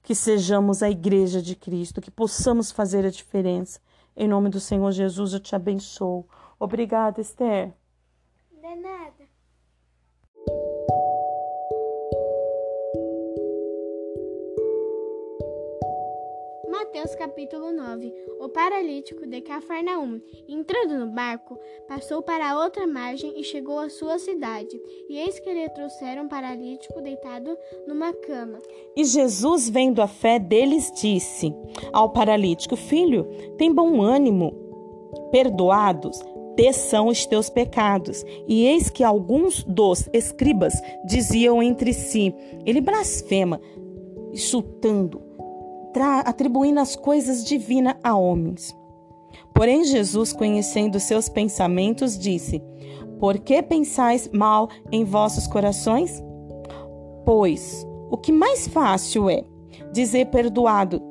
Que 0.01 0.13
sejamos 0.13 0.83
a 0.83 0.89
igreja 0.89 1.41
de 1.41 1.55
Cristo, 1.55 2.01
que 2.01 2.11
possamos 2.11 2.71
fazer 2.71 3.05
a 3.05 3.09
diferença. 3.09 3.79
Em 4.15 4.27
nome 4.27 4.49
do 4.49 4.59
Senhor 4.59 4.91
Jesus, 4.91 5.33
eu 5.33 5.39
te 5.39 5.55
abençoo. 5.55 6.27
Obrigada, 6.59 7.19
Esther. 7.19 7.73
De 8.51 8.75
nada. 8.75 9.24
Mateus 16.75 17.15
capítulo 17.15 17.71
9 17.71 18.13
O 18.41 18.49
paralítico 18.49 19.25
de 19.25 19.39
Cafarnaum, 19.39 20.19
entrando 20.45 20.97
no 20.97 21.07
barco, 21.07 21.57
passou 21.88 22.21
para 22.21 22.51
a 22.51 22.61
outra 22.61 22.85
margem 22.85 23.39
e 23.39 23.45
chegou 23.45 23.79
à 23.79 23.89
sua 23.89 24.19
cidade. 24.19 24.77
E 25.07 25.17
eis 25.17 25.39
que 25.39 25.53
lhe 25.53 25.69
trouxeram 25.69 26.23
um 26.23 26.27
paralítico 26.27 27.01
deitado 27.01 27.57
numa 27.88 28.11
cama. 28.11 28.59
E 28.93 29.05
Jesus, 29.05 29.69
vendo 29.69 30.01
a 30.01 30.07
fé 30.07 30.38
deles, 30.38 30.91
disse 30.91 31.53
ao 31.93 32.09
paralítico: 32.09 32.75
Filho, 32.75 33.25
tem 33.57 33.73
bom 33.73 34.01
ânimo, 34.01 34.51
perdoados 35.31 36.19
te 36.57 36.73
são 36.73 37.07
os 37.07 37.25
teus 37.25 37.49
pecados. 37.49 38.25
E 38.45 38.65
eis 38.65 38.89
que 38.89 39.03
alguns 39.03 39.63
dos 39.63 40.09
escribas 40.11 40.73
diziam 41.05 41.63
entre 41.63 41.93
si: 41.93 42.35
Ele 42.65 42.81
blasfema, 42.81 43.61
insultando 44.33 45.24
atribuindo 46.01 46.79
as 46.79 46.95
coisas 46.95 47.43
divinas 47.43 47.95
a 48.03 48.15
homens. 48.15 48.75
Porém, 49.53 49.84
Jesus, 49.84 50.34
conhecendo 50.34 50.99
seus 50.99 51.29
pensamentos, 51.29 52.17
disse: 52.17 52.62
Por 53.19 53.39
que 53.39 53.62
pensais 53.63 54.29
mal 54.34 54.69
em 54.91 55.03
vossos 55.03 55.47
corações? 55.47 56.23
Pois 57.25 57.86
o 58.12 58.17
que 58.17 58.31
mais 58.31 58.67
fácil 58.67 59.29
é 59.29 59.43
dizer 59.91 60.25
perdoado, 60.27 61.01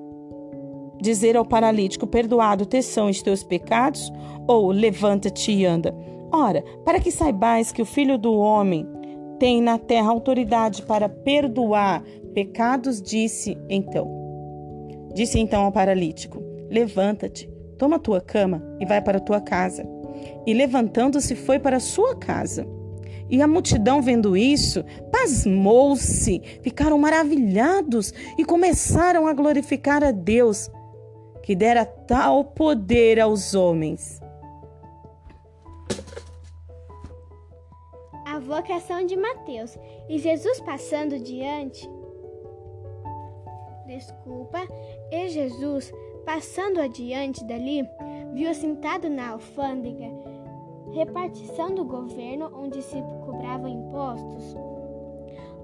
dizer 1.00 1.36
ao 1.36 1.44
paralítico: 1.44 2.06
Perdoado 2.06 2.66
te 2.66 2.82
são 2.82 3.08
os 3.08 3.22
teus 3.22 3.42
pecados, 3.42 4.12
ou 4.46 4.70
levanta-te 4.70 5.52
e 5.52 5.64
anda. 5.64 5.94
Ora, 6.32 6.62
para 6.84 7.00
que 7.00 7.10
saibais 7.10 7.72
que 7.72 7.82
o 7.82 7.86
Filho 7.86 8.18
do 8.18 8.34
Homem 8.34 8.86
tem 9.38 9.60
na 9.60 9.78
terra 9.78 10.10
autoridade 10.10 10.82
para 10.82 11.08
perdoar 11.08 12.02
pecados, 12.34 13.00
disse 13.00 13.56
então. 13.68 14.23
Disse 15.14 15.38
então 15.38 15.64
ao 15.64 15.72
paralítico: 15.72 16.42
Levanta-te, 16.68 17.48
toma 17.78 17.98
tua 17.98 18.20
cama 18.20 18.62
e 18.80 18.84
vai 18.84 19.00
para 19.00 19.20
tua 19.20 19.40
casa. 19.40 19.86
E 20.46 20.52
levantando-se, 20.52 21.34
foi 21.34 21.58
para 21.58 21.80
sua 21.80 22.16
casa. 22.16 22.66
E 23.30 23.40
a 23.40 23.46
multidão, 23.46 24.02
vendo 24.02 24.36
isso, 24.36 24.84
pasmou-se, 25.10 26.40
ficaram 26.62 26.98
maravilhados 26.98 28.12
e 28.38 28.44
começaram 28.44 29.26
a 29.26 29.32
glorificar 29.32 30.04
a 30.04 30.10
Deus, 30.10 30.70
que 31.42 31.54
dera 31.54 31.84
tal 31.84 32.44
poder 32.44 33.18
aos 33.18 33.54
homens. 33.54 34.20
A 38.26 38.38
vocação 38.38 39.06
de 39.06 39.16
Mateus. 39.16 39.78
E 40.08 40.18
Jesus 40.18 40.60
passando 40.60 41.18
diante, 41.18 41.88
desculpa, 43.86 44.60
e 45.14 45.28
Jesus, 45.28 45.92
passando 46.24 46.80
adiante 46.80 47.44
dali, 47.44 47.88
viu 48.32 48.50
assentado 48.50 49.08
na 49.08 49.30
alfândega, 49.30 50.10
repartição 50.92 51.72
do 51.72 51.84
governo 51.84 52.50
onde 52.52 52.82
se 52.82 53.00
cobravam 53.24 53.68
impostos, 53.68 54.56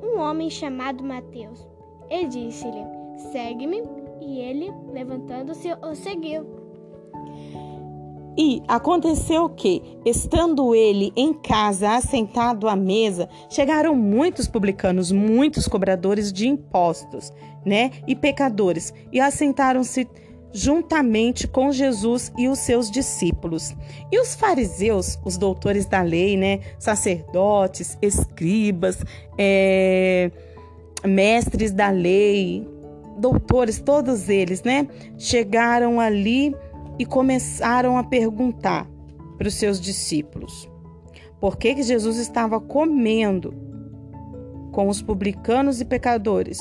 um 0.00 0.20
homem 0.20 0.48
chamado 0.48 1.02
Mateus. 1.02 1.66
e 2.08 2.26
disse-lhe: 2.26 2.84
Segue-me. 3.32 3.82
E 4.20 4.38
ele, 4.38 4.70
levantando-se, 4.92 5.68
o 5.82 5.94
seguiu. 5.94 6.59
E 8.42 8.62
aconteceu 8.66 9.50
que, 9.50 9.83
estando 10.03 10.74
ele 10.74 11.12
em 11.14 11.35
casa, 11.35 11.90
assentado 11.90 12.70
à 12.70 12.74
mesa, 12.74 13.29
chegaram 13.50 13.94
muitos 13.94 14.48
publicanos, 14.48 15.12
muitos 15.12 15.68
cobradores 15.68 16.33
de 16.33 16.48
impostos, 16.48 17.31
né? 17.66 17.90
E 18.09 18.16
pecadores, 18.16 18.94
e 19.12 19.20
assentaram-se 19.20 20.09
juntamente 20.55 21.46
com 21.46 21.70
Jesus 21.70 22.33
e 22.38 22.48
os 22.48 22.61
seus 22.61 22.90
discípulos. 22.90 23.76
E 24.11 24.18
os 24.18 24.35
fariseus, 24.35 25.18
os 25.22 25.37
doutores 25.37 25.85
da 25.85 26.00
lei, 26.00 26.35
né? 26.35 26.61
Sacerdotes, 26.79 27.98
escribas, 28.00 29.05
é, 29.37 30.31
mestres 31.05 31.72
da 31.72 31.90
lei, 31.90 32.66
doutores, 33.18 33.79
todos 33.81 34.31
eles, 34.31 34.62
né? 34.62 34.88
Chegaram 35.18 36.00
ali 36.00 36.57
e 37.00 37.06
começaram 37.06 37.96
a 37.96 38.04
perguntar 38.04 38.86
para 39.38 39.48
os 39.48 39.54
seus 39.54 39.80
discípulos 39.80 40.68
por 41.40 41.56
que, 41.56 41.74
que 41.74 41.82
Jesus 41.82 42.18
estava 42.18 42.60
comendo 42.60 43.54
com 44.70 44.86
os 44.86 45.00
publicanos 45.00 45.80
e 45.80 45.84
pecadores 45.86 46.58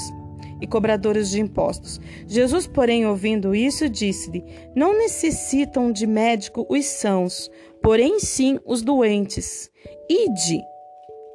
e 0.61 0.65
cobradores 0.65 1.29
de 1.29 1.41
impostos. 1.41 1.99
Jesus, 2.25 2.65
porém, 2.65 3.05
ouvindo 3.05 3.53
isso, 3.53 3.89
disse-lhe: 3.89 4.41
Não 4.73 4.97
necessitam 4.97 5.91
de 5.91 6.07
médico 6.07 6.65
os 6.69 6.85
sãos, 6.85 7.51
porém 7.83 8.21
sim 8.21 8.57
os 8.65 8.81
doentes. 8.81 9.69
Ide, 10.09 10.61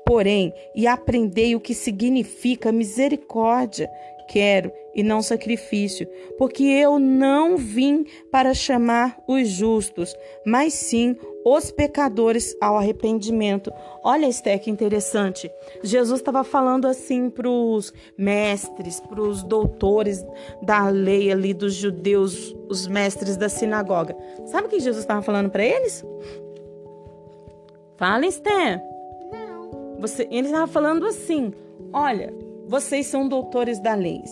porém, 0.07 0.51
e 0.75 0.87
aprendei 0.87 1.55
o 1.55 1.61
que 1.61 1.75
significa 1.75 2.73
misericórdia. 2.73 3.91
Quero 4.29 4.73
e 4.95 5.03
não 5.03 5.23
sacrifício, 5.23 6.07
porque 6.39 6.63
eu 6.65 6.99
não 6.99 7.57
vim 7.57 8.05
para 8.31 8.55
chamar 8.55 9.19
os 9.27 9.49
justos, 9.49 10.15
mas 10.47 10.75
sim 10.75 11.17
os 11.45 11.71
pecadores 11.71 12.57
ao 12.61 12.77
arrependimento. 12.77 13.71
Olha, 14.03 14.27
Esté, 14.27 14.57
que 14.59 14.71
interessante. 14.71 15.51
Jesus 15.83 16.21
estava 16.21 16.43
falando 16.43 16.87
assim 16.87 17.29
para 17.29 17.49
os 17.49 17.93
mestres, 18.17 18.99
para 19.01 19.21
os 19.21 19.43
doutores 19.43 20.25
da 20.63 20.89
lei 20.89 21.31
ali 21.31 21.53
dos 21.53 21.75
judeus, 21.75 22.57
os 22.69 22.87
mestres 22.87 23.37
da 23.37 23.49
sinagoga. 23.49 24.17
Sabe 24.47 24.69
o 24.69 24.71
que 24.71 24.81
Jesus 24.81 25.03
estava 25.03 25.21
falando 25.21 25.51
para 25.51 25.65
eles? 25.65 26.03
Fala, 27.97 28.27
Esté. 28.27 28.83
Não. 29.31 29.99
Você, 30.01 30.27
ele 30.31 30.49
estava 30.49 30.67
falando 30.67 31.07
assim: 31.07 31.53
olha, 31.93 32.33
vocês 32.67 33.07
são 33.07 33.29
doutores 33.29 33.79
da 33.79 33.95
lei, 33.95 34.23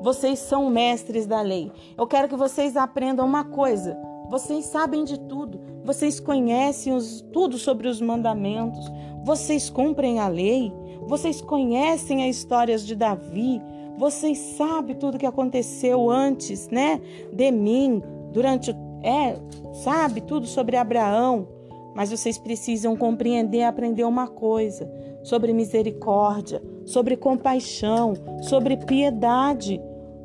vocês 0.00 0.38
são 0.38 0.70
mestres 0.70 1.26
da 1.26 1.40
lei. 1.40 1.70
Eu 1.96 2.06
quero 2.06 2.28
que 2.28 2.36
vocês 2.36 2.76
aprendam 2.76 3.26
uma 3.26 3.44
coisa. 3.44 3.96
Vocês 4.30 4.66
sabem 4.66 5.02
de 5.02 5.18
tudo, 5.18 5.60
vocês 5.84 6.20
conhecem 6.20 6.92
os, 6.92 7.20
tudo 7.32 7.58
sobre 7.58 7.88
os 7.88 8.00
mandamentos, 8.00 8.88
vocês 9.24 9.68
cumprem 9.68 10.20
a 10.20 10.28
lei, 10.28 10.72
vocês 11.02 11.40
conhecem 11.40 12.22
as 12.22 12.36
histórias 12.36 12.86
de 12.86 12.94
Davi, 12.94 13.60
vocês 13.98 14.38
sabem 14.56 14.94
tudo 14.94 15.18
que 15.18 15.26
aconteceu 15.26 16.08
antes, 16.08 16.68
né, 16.68 17.00
de 17.32 17.50
mim, 17.50 18.00
durante 18.32 18.70
é, 19.02 19.36
sabe 19.82 20.20
tudo 20.20 20.46
sobre 20.46 20.76
Abraão, 20.76 21.48
mas 21.92 22.12
vocês 22.12 22.38
precisam 22.38 22.96
compreender 22.96 23.58
e 23.58 23.64
aprender 23.64 24.04
uma 24.04 24.28
coisa 24.28 24.88
sobre 25.24 25.52
misericórdia, 25.52 26.62
sobre 26.90 27.16
compaixão, 27.16 28.14
sobre 28.42 28.76
piedade. 28.76 29.80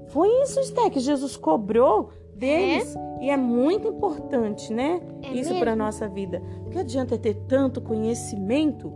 Foi 0.08 0.28
isso, 0.43 0.62
Sté, 0.63 0.89
que 0.89 0.99
Jesus 0.99 1.38
cobrou 1.38 2.10
deles. 2.34 2.95
É? 2.95 3.06
E 3.25 3.30
é 3.30 3.38
muito 3.38 3.88
importante, 3.88 4.73
né? 4.73 5.01
É 5.21 5.34
isso 5.34 5.58
para 5.60 5.75
nossa 5.75 6.08
vida. 6.08 6.41
Porque 6.63 6.80
adianta 6.80 7.17
ter 7.17 7.36
tanto 7.47 7.82
conhecimento 7.82 8.91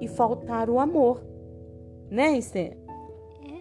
e 0.00 0.08
faltar 0.08 0.68
o 0.68 0.80
amor. 0.80 1.22
Né, 2.10 2.36
Esté? 2.38 2.76
É. 3.46 3.60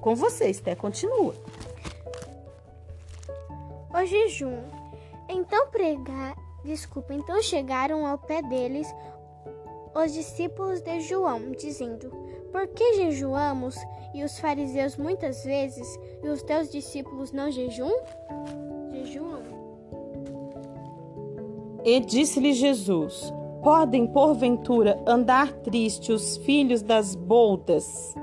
Com 0.00 0.14
você, 0.14 0.48
Esté, 0.48 0.74
continua. 0.74 1.34
O 3.92 4.04
jejum. 4.04 4.58
Então 5.28 5.68
pregar, 5.68 6.36
desculpa, 6.64 7.14
então 7.14 7.40
chegaram 7.42 8.06
ao 8.06 8.18
pé 8.18 8.42
deles 8.42 8.92
os 9.94 10.12
discípulos 10.12 10.80
de 10.80 11.00
João, 11.00 11.52
dizendo: 11.52 12.10
Por 12.52 12.66
que 12.68 12.94
jejuamos 12.94 13.76
e 14.14 14.24
os 14.24 14.38
fariseus 14.38 14.96
muitas 14.96 15.44
vezes 15.44 15.86
e 16.22 16.28
os 16.28 16.42
teus 16.42 16.70
discípulos 16.70 17.32
não 17.32 17.50
jejum? 17.50 17.92
Jejuam. 18.92 19.42
E 21.84 22.00
disse-lhe 22.00 22.52
Jesus: 22.52 23.32
Podem 23.62 24.06
porventura 24.06 25.02
andar 25.06 25.52
tristes 25.52 26.08
os 26.08 26.36
filhos 26.38 26.82
das 26.82 27.14
boldas, 27.14 28.14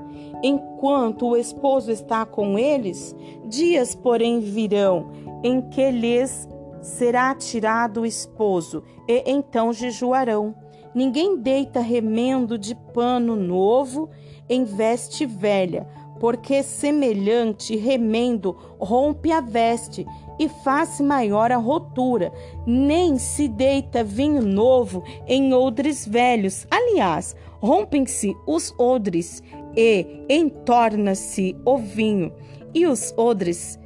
enquanto 0.42 1.28
o 1.28 1.36
esposo 1.36 1.90
está 1.90 2.26
com 2.26 2.58
eles? 2.58 3.16
Dias, 3.46 3.94
porém, 3.94 4.40
virão 4.40 5.10
em 5.42 5.62
que 5.62 5.90
lhes 5.90 6.48
será 6.80 7.34
tirado 7.34 8.02
o 8.02 8.06
esposo, 8.06 8.82
e 9.08 9.24
então 9.26 9.72
jejuarão. 9.72 10.54
Ninguém 10.94 11.36
deita 11.38 11.80
remendo 11.80 12.58
de 12.58 12.74
pano 12.74 13.36
novo 13.36 14.08
em 14.48 14.64
veste 14.64 15.26
velha, 15.26 15.86
porque 16.18 16.62
semelhante 16.62 17.76
remendo 17.76 18.56
rompe 18.78 19.30
a 19.30 19.40
veste 19.40 20.06
e 20.38 20.48
faz 20.48 21.00
maior 21.00 21.52
a 21.52 21.56
rotura. 21.56 22.32
Nem 22.66 23.18
se 23.18 23.48
deita 23.48 24.02
vinho 24.02 24.42
novo 24.42 25.02
em 25.26 25.52
odres 25.52 26.06
velhos. 26.06 26.66
Aliás, 26.70 27.36
rompem-se 27.60 28.34
os 28.46 28.74
odres 28.78 29.42
e 29.76 30.24
entorna-se 30.28 31.56
o 31.64 31.76
vinho, 31.76 32.32
e 32.74 32.86
os 32.86 33.12
odres 33.16 33.78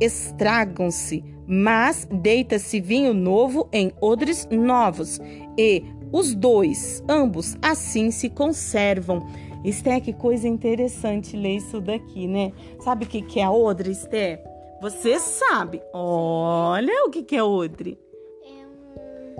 estragam-se 0.00 1.36
mas 1.46 2.08
deita-se 2.10 2.80
vinho 2.80 3.14
novo 3.14 3.68
em 3.72 3.92
odres 4.00 4.48
novos, 4.50 5.20
e 5.58 5.82
os 6.12 6.34
dois, 6.34 7.02
ambos, 7.08 7.56
assim 7.62 8.10
se 8.10 8.30
conservam. 8.30 9.26
Esté, 9.64 10.00
que 10.00 10.12
coisa 10.12 10.46
interessante 10.46 11.36
ler 11.36 11.56
isso 11.56 11.80
daqui, 11.80 12.28
né? 12.28 12.52
Sabe 12.80 13.04
o 13.04 13.08
que, 13.08 13.22
que 13.22 13.40
é 13.40 13.48
odre, 13.48 13.90
Esté? 13.90 14.42
Você 14.80 15.18
sabe. 15.18 15.82
Olha 15.92 17.04
o 17.06 17.10
que, 17.10 17.22
que 17.22 17.34
é 17.34 17.42
odre. 17.42 17.98
É 18.44 18.66
um, 18.66 19.36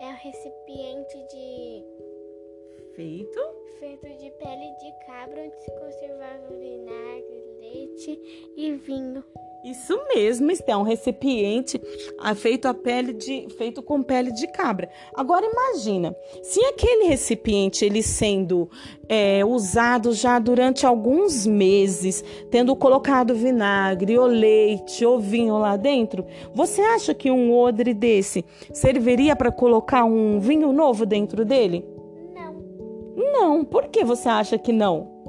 é 0.00 0.12
um 0.12 0.16
recipiente 0.16 1.16
de. 1.30 1.84
Feito? 2.94 3.40
Feito 3.78 4.06
de 4.18 4.30
pele 4.32 4.74
de 4.80 5.06
cabra, 5.06 5.42
onde 5.42 5.56
se 5.56 5.70
conservava 5.70 6.48
vinagre, 6.58 7.44
leite 7.60 8.52
e 8.56 8.72
vinho. 8.72 9.24
Isso 9.62 9.94
mesmo, 10.14 10.50
Esté, 10.50 10.72
é 10.72 10.76
um 10.76 10.82
recipiente 10.82 11.80
ah, 12.18 12.34
feito, 12.34 12.66
a 12.66 12.72
pele 12.72 13.12
de, 13.12 13.46
feito 13.58 13.82
com 13.82 14.02
pele 14.02 14.32
de 14.32 14.46
cabra. 14.46 14.88
Agora 15.14 15.44
imagina, 15.44 16.16
se 16.42 16.64
aquele 16.64 17.04
recipiente 17.04 17.84
ele 17.84 18.02
sendo 18.02 18.70
é, 19.06 19.44
usado 19.44 20.12
já 20.12 20.38
durante 20.38 20.86
alguns 20.86 21.46
meses, 21.46 22.24
tendo 22.50 22.74
colocado 22.74 23.34
vinagre, 23.34 24.18
ou 24.18 24.26
leite, 24.26 25.04
ou 25.04 25.20
vinho 25.20 25.58
lá 25.58 25.76
dentro, 25.76 26.24
você 26.54 26.80
acha 26.80 27.12
que 27.12 27.30
um 27.30 27.54
odre 27.54 27.92
desse 27.92 28.42
serviria 28.72 29.36
para 29.36 29.52
colocar 29.52 30.04
um 30.04 30.40
vinho 30.40 30.72
novo 30.72 31.04
dentro 31.04 31.44
dele? 31.44 31.84
Não. 32.34 33.32
Não, 33.32 33.64
por 33.64 33.88
que 33.88 34.04
você 34.04 34.28
acha 34.28 34.56
que 34.56 34.72
não? 34.72 35.19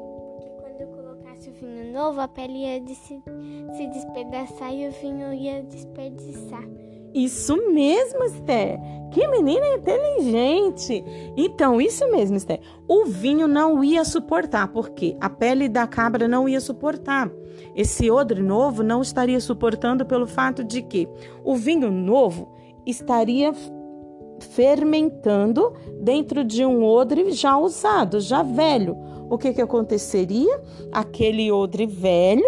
Novo, 2.02 2.20
a 2.20 2.28
pele 2.28 2.64
ia 2.64 2.82
de 2.82 2.96
se, 2.96 3.22
se 3.78 3.88
despedaçar 3.88 4.74
e 4.74 4.88
o 4.88 4.92
vinho 4.92 5.32
ia 5.32 5.62
desperdiçar. 5.62 6.68
Isso 7.14 7.56
mesmo, 7.72 8.24
Esther. 8.24 8.80
Que 9.12 9.28
menina 9.28 9.68
inteligente. 9.76 11.04
Então, 11.38 11.80
isso 11.80 12.10
mesmo, 12.10 12.38
Esther. 12.38 12.60
O 12.88 13.06
vinho 13.06 13.48
não 13.48 13.84
ia 13.84 14.04
suportar, 14.04 14.70
porque 14.70 15.16
a 15.20 15.30
pele 15.30 15.70
da 15.70 15.86
cabra 15.86 16.28
não 16.28 16.50
ia 16.50 16.60
suportar. 16.60 17.30
Esse 17.76 18.10
odre 18.10 18.42
novo 18.42 18.82
não 18.82 19.02
estaria 19.02 19.40
suportando 19.40 20.06
pelo 20.06 20.26
fato 20.26 20.64
de 20.64 20.82
que 20.82 21.08
o 21.44 21.56
vinho 21.56 21.92
novo 21.92 22.50
estaria 22.86 23.54
fermentando 24.40 25.74
dentro 26.02 26.44
de 26.44 26.66
um 26.66 26.84
odre 26.84 27.32
já 27.32 27.58
usado, 27.58 28.20
já 28.20 28.42
velho 28.42 29.11
o 29.32 29.38
que, 29.38 29.54
que 29.54 29.62
aconteceria? 29.62 30.62
Aquele 30.92 31.50
odre 31.50 31.86
velho 31.86 32.44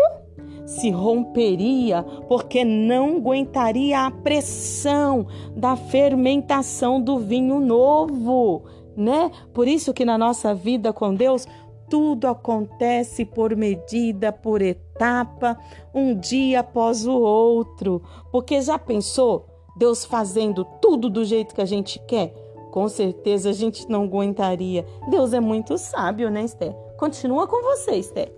se 0.65 0.91
romperia 0.91 2.04
porque 2.28 2.65
não 2.65 3.15
aguentaria 3.15 4.06
a 4.06 4.12
pressão 4.12 5.26
da 5.56 5.78
fermentação 5.78 7.02
do 7.02 7.19
vinho 7.19 7.62
novo, 7.62 8.65
né? 8.98 9.32
Por 9.54 9.65
isso 9.65 9.93
que 9.93 10.04
na 10.04 10.17
nossa 10.17 10.54
vida 10.54 10.91
com 10.91 11.15
Deus 11.15 11.48
tudo 11.89 12.28
acontece 12.28 13.24
por 13.24 13.56
medida, 13.56 14.34
por 14.34 14.62
etapa, 14.62 15.58
um 15.96 16.13
dia 16.13 16.60
após 16.60 17.08
o 17.08 17.17
outro. 17.17 18.02
Porque 18.30 18.62
já 18.62 18.78
pensou 18.78 19.48
Deus 19.78 20.04
fazendo 20.04 20.65
tudo 20.82 21.10
do 21.10 21.24
jeito 21.24 21.56
que 21.56 21.62
a 21.62 21.65
gente 21.65 21.98
quer? 22.06 22.42
Com 22.73 22.89
certeza 22.89 23.51
a 23.51 23.53
gente 23.53 23.88
não 23.88 24.05
aguentaria. 24.05 24.83
Deus 25.07 25.31
é 25.31 25.39
muito 25.39 25.77
sábio, 25.77 26.31
né, 26.31 26.43
Esther? 26.43 26.73
Continua 26.97 27.45
com 27.45 27.62
você, 27.62 27.91
Esther. 27.97 28.33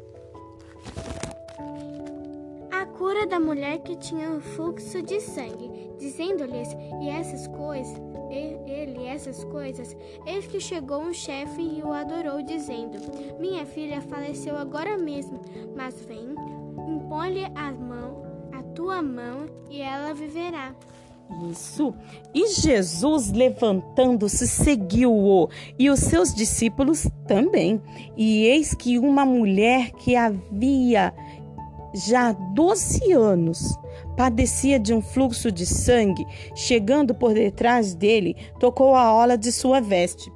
A 2.70 2.86
cura 2.86 3.26
da 3.26 3.40
mulher 3.40 3.78
que 3.78 3.96
tinha 3.96 4.30
um 4.30 4.42
fluxo 4.42 5.02
de 5.02 5.22
sangue, 5.22 5.90
dizendo-lhes 5.98 6.68
e 7.02 7.08
essas 7.08 7.48
coisas, 7.48 7.96
ele 8.30 9.06
essas 9.06 9.42
coisas, 9.46 9.96
eis 10.26 10.46
que 10.46 10.60
chegou 10.60 11.00
um 11.00 11.14
chefe 11.14 11.62
e 11.62 11.82
o 11.82 11.94
adorou, 11.94 12.42
dizendo: 12.42 12.98
Minha 13.40 13.66
filha 13.66 14.02
faleceu 14.02 14.58
agora 14.58 14.98
mesmo, 14.98 15.40
mas 15.74 15.96
vem, 16.02 16.36
impõe-lhe 16.90 17.46
a 17.56 17.72
mão, 17.72 18.22
a 18.52 18.62
tua 18.74 19.02
mão, 19.02 19.46
e 19.70 19.82
ela 19.82 20.14
viverá. 20.14 20.76
Isso. 21.50 21.94
E 22.34 22.48
Jesus, 22.48 23.32
levantando-se, 23.32 24.48
seguiu-o, 24.48 25.50
e 25.78 25.90
os 25.90 26.00
seus 26.00 26.34
discípulos 26.34 27.08
também. 27.28 27.82
E 28.16 28.46
eis 28.46 28.74
que 28.74 28.98
uma 29.00 29.26
mulher 29.26 29.92
que 29.92 30.16
havia 30.16 31.14
já 31.94 32.32
12 32.32 33.12
anos 33.14 33.78
padecia 34.18 34.80
de 34.80 34.94
um 34.94 35.02
fluxo 35.02 35.52
de 35.52 35.66
sangue, 35.66 36.26
chegando 36.54 37.14
por 37.14 37.34
detrás 37.34 37.96
dele, 37.96 38.36
tocou 38.60 38.96
a 38.96 39.14
ola 39.14 39.38
de 39.38 39.52
sua 39.52 39.80
veste. 39.80 40.32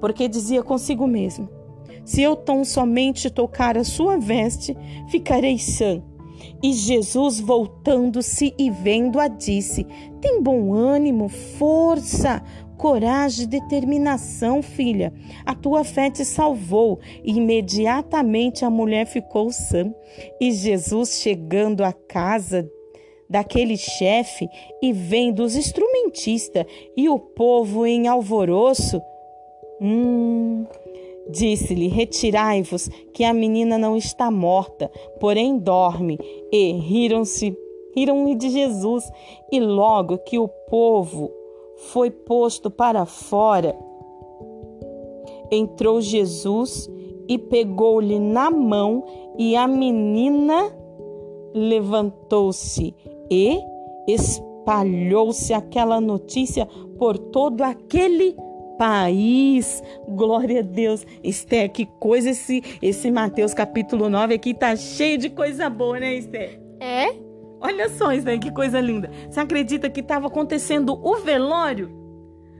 Porque 0.00 0.28
dizia 0.28 0.62
consigo 0.62 1.06
mesmo: 1.06 1.48
Se 2.04 2.22
eu 2.22 2.36
tão 2.36 2.64
somente 2.64 3.30
tocar 3.30 3.76
a 3.76 3.84
sua 3.84 4.18
veste, 4.18 4.76
ficarei 5.08 5.58
sã. 5.58 6.02
E 6.62 6.72
Jesus, 6.72 7.40
voltando-se 7.40 8.54
e 8.58 8.70
vendo-a, 8.70 9.28
disse: 9.28 9.86
Tem 10.20 10.40
bom 10.42 10.72
ânimo, 10.72 11.28
força, 11.28 12.42
coragem, 12.76 13.46
determinação, 13.46 14.62
filha. 14.62 15.12
A 15.46 15.54
tua 15.54 15.84
fé 15.84 16.10
te 16.10 16.24
salvou. 16.24 16.98
E 17.24 17.36
imediatamente 17.36 18.64
a 18.64 18.70
mulher 18.70 19.06
ficou 19.06 19.50
sã. 19.52 19.94
E 20.40 20.50
Jesus, 20.52 21.20
chegando 21.20 21.84
à 21.84 21.92
casa 21.92 22.68
daquele 23.30 23.76
chefe 23.76 24.46
e 24.82 24.92
vendo 24.92 25.42
os 25.42 25.56
instrumentistas 25.56 26.66
e 26.94 27.08
o 27.08 27.18
povo 27.18 27.86
em 27.86 28.06
alvoroço, 28.06 29.00
hum, 29.80 30.66
disse-lhe: 31.28 31.88
Retirai-vos, 31.88 32.88
que 33.12 33.24
a 33.24 33.32
menina 33.32 33.78
não 33.78 33.96
está 33.96 34.30
morta, 34.30 34.90
porém 35.20 35.58
dorme. 35.58 36.18
E 36.50 36.72
riram-se, 36.72 37.56
riram-lhe 37.94 38.34
de 38.34 38.50
Jesus. 38.50 39.10
E 39.50 39.60
logo 39.60 40.18
que 40.18 40.38
o 40.38 40.48
povo 40.48 41.30
foi 41.76 42.10
posto 42.10 42.70
para 42.70 43.04
fora, 43.04 43.76
entrou 45.50 46.00
Jesus 46.00 46.88
e 47.28 47.38
pegou-lhe 47.38 48.18
na 48.18 48.50
mão, 48.50 49.04
e 49.38 49.56
a 49.56 49.66
menina 49.66 50.70
levantou-se 51.54 52.94
e 53.30 53.58
espalhou-se 54.06 55.52
aquela 55.52 56.00
notícia 56.00 56.66
por 56.98 57.18
todo 57.18 57.62
aquele 57.62 58.36
país. 58.82 59.80
Glória 60.08 60.58
a 60.58 60.62
Deus. 60.62 61.06
Esther, 61.22 61.70
que 61.70 61.86
coisa 61.86 62.30
esse, 62.30 62.60
esse 62.82 63.12
Mateus 63.12 63.54
capítulo 63.54 64.10
9 64.10 64.34
aqui 64.34 64.52
tá 64.52 64.74
cheio 64.74 65.16
de 65.16 65.30
coisa 65.30 65.70
boa, 65.70 66.00
né, 66.00 66.16
Esther? 66.16 66.60
É? 66.80 67.14
Olha 67.60 67.88
só 67.90 68.12
isso 68.12 68.28
aí, 68.28 68.40
que 68.40 68.50
coisa 68.50 68.80
linda. 68.80 69.08
Você 69.30 69.38
acredita 69.38 69.88
que 69.88 70.00
estava 70.00 70.26
acontecendo 70.26 70.98
o 71.00 71.14
velório? 71.18 71.92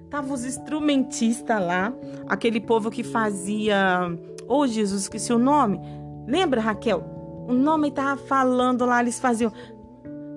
Tava 0.09 0.33
os 0.33 0.45
instrumentistas 0.45 1.61
lá, 1.61 1.93
aquele 2.29 2.61
povo 2.61 2.89
que 2.89 3.03
fazia. 3.03 4.09
Oh, 4.47 4.65
Jesus, 4.65 5.03
esqueci 5.03 5.33
o 5.33 5.39
nome. 5.39 5.81
Lembra, 6.29 6.61
Raquel? 6.61 7.03
O 7.49 7.53
nome 7.53 7.89
estava 7.89 8.17
falando 8.17 8.85
lá, 8.85 9.01
eles 9.01 9.19
faziam. 9.19 9.53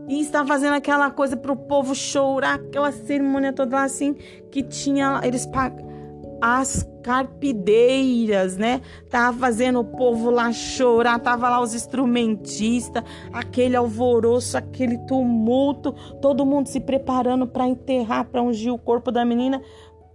E 0.07 0.21
estava 0.21 0.47
fazendo 0.47 0.73
aquela 0.73 1.09
coisa 1.09 1.35
para 1.35 1.51
o 1.51 1.55
povo 1.55 1.95
chorar, 1.95 2.55
aquela 2.55 2.91
cerimônia 2.91 3.51
toda 3.51 3.75
lá 3.75 3.83
assim, 3.83 4.13
que 4.51 4.61
tinha. 4.61 5.19
Eles 5.23 5.45
as 6.41 6.87
carpideiras, 7.01 8.57
né? 8.57 8.81
Tava 9.09 9.37
fazendo 9.37 9.79
o 9.79 9.83
povo 9.83 10.29
lá 10.29 10.51
chorar, 10.51 11.19
tava 11.19 11.49
lá 11.49 11.59
os 11.59 11.73
instrumentistas, 11.73 13.03
aquele 13.31 13.75
alvoroço, 13.75 14.57
aquele 14.57 14.97
tumulto, 14.99 15.91
todo 16.21 16.45
mundo 16.45 16.67
se 16.67 16.79
preparando 16.79 17.47
para 17.47 17.67
enterrar, 17.67 18.25
para 18.25 18.41
ungir 18.41 18.73
o 18.73 18.77
corpo 18.77 19.11
da 19.11 19.23
menina. 19.25 19.61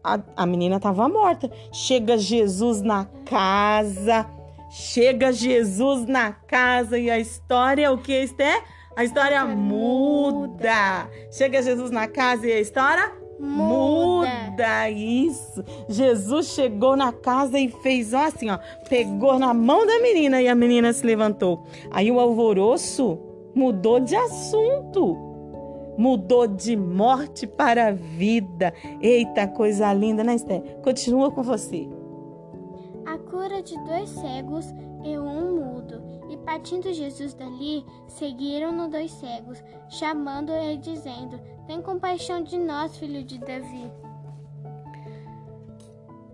A, 0.03 0.18
a 0.37 0.46
menina 0.46 0.81
tava 0.81 1.09
morta. 1.09 1.50
Chega 1.72 2.16
Jesus 2.16 2.81
na 2.81 3.07
casa, 3.24 4.26
chega 4.70 5.33
Jesus 5.33 6.07
na 6.07 6.33
casa 6.33 6.98
e 6.98 7.11
a 7.11 7.18
história, 7.18 7.92
o 7.92 7.98
que 7.98 8.12
Esther? 8.12 8.62
A 8.96 9.05
história 9.05 9.44
muda. 9.44 11.09
Chega 11.31 11.62
Jesus 11.62 11.90
na 11.90 12.07
casa 12.07 12.46
e 12.46 12.53
a 12.53 12.61
história 12.61 13.20
Muda. 13.40 14.29
Muda 14.50 14.90
isso. 14.90 15.64
Jesus 15.88 16.48
chegou 16.48 16.94
na 16.94 17.11
casa 17.11 17.59
e 17.59 17.68
fez 17.68 18.12
ó, 18.12 18.26
assim, 18.26 18.50
ó, 18.50 18.59
pegou 18.88 19.38
na 19.38 19.55
mão 19.55 19.87
da 19.87 19.98
menina 20.00 20.42
e 20.42 20.48
a 20.48 20.55
menina 20.55 20.92
se 20.92 21.07
levantou. 21.07 21.64
Aí 21.90 22.12
o 22.12 22.20
alvoroço 22.20 23.18
mudou 23.55 23.98
de 23.98 24.14
assunto. 24.14 25.16
Mudou 25.96 26.46
de 26.46 26.76
morte 26.76 27.46
para 27.46 27.92
vida. 27.92 28.74
Eita, 29.00 29.48
coisa 29.48 29.92
linda, 29.92 30.22
né, 30.22 30.35
Esther? 30.35 30.61
Continua 30.83 31.31
com 31.31 31.42
você. 31.42 31.88
A 33.07 33.18
cura 33.18 33.62
de 33.62 33.74
dois 33.85 34.09
cegos 34.11 34.66
e 35.03 35.18
um 35.18 35.57
mudo. 35.57 35.80
Partindo 36.50 36.92
Jesus 36.92 37.32
dali, 37.32 37.86
seguiram-no 38.08 38.88
dois 38.88 39.12
cegos, 39.12 39.62
chamando-o 39.88 40.56
e 40.56 40.76
dizendo: 40.78 41.38
Tem 41.64 41.80
compaixão 41.80 42.42
de 42.42 42.58
nós, 42.58 42.96
filho 42.96 43.22
de 43.22 43.38
Davi. 43.38 43.88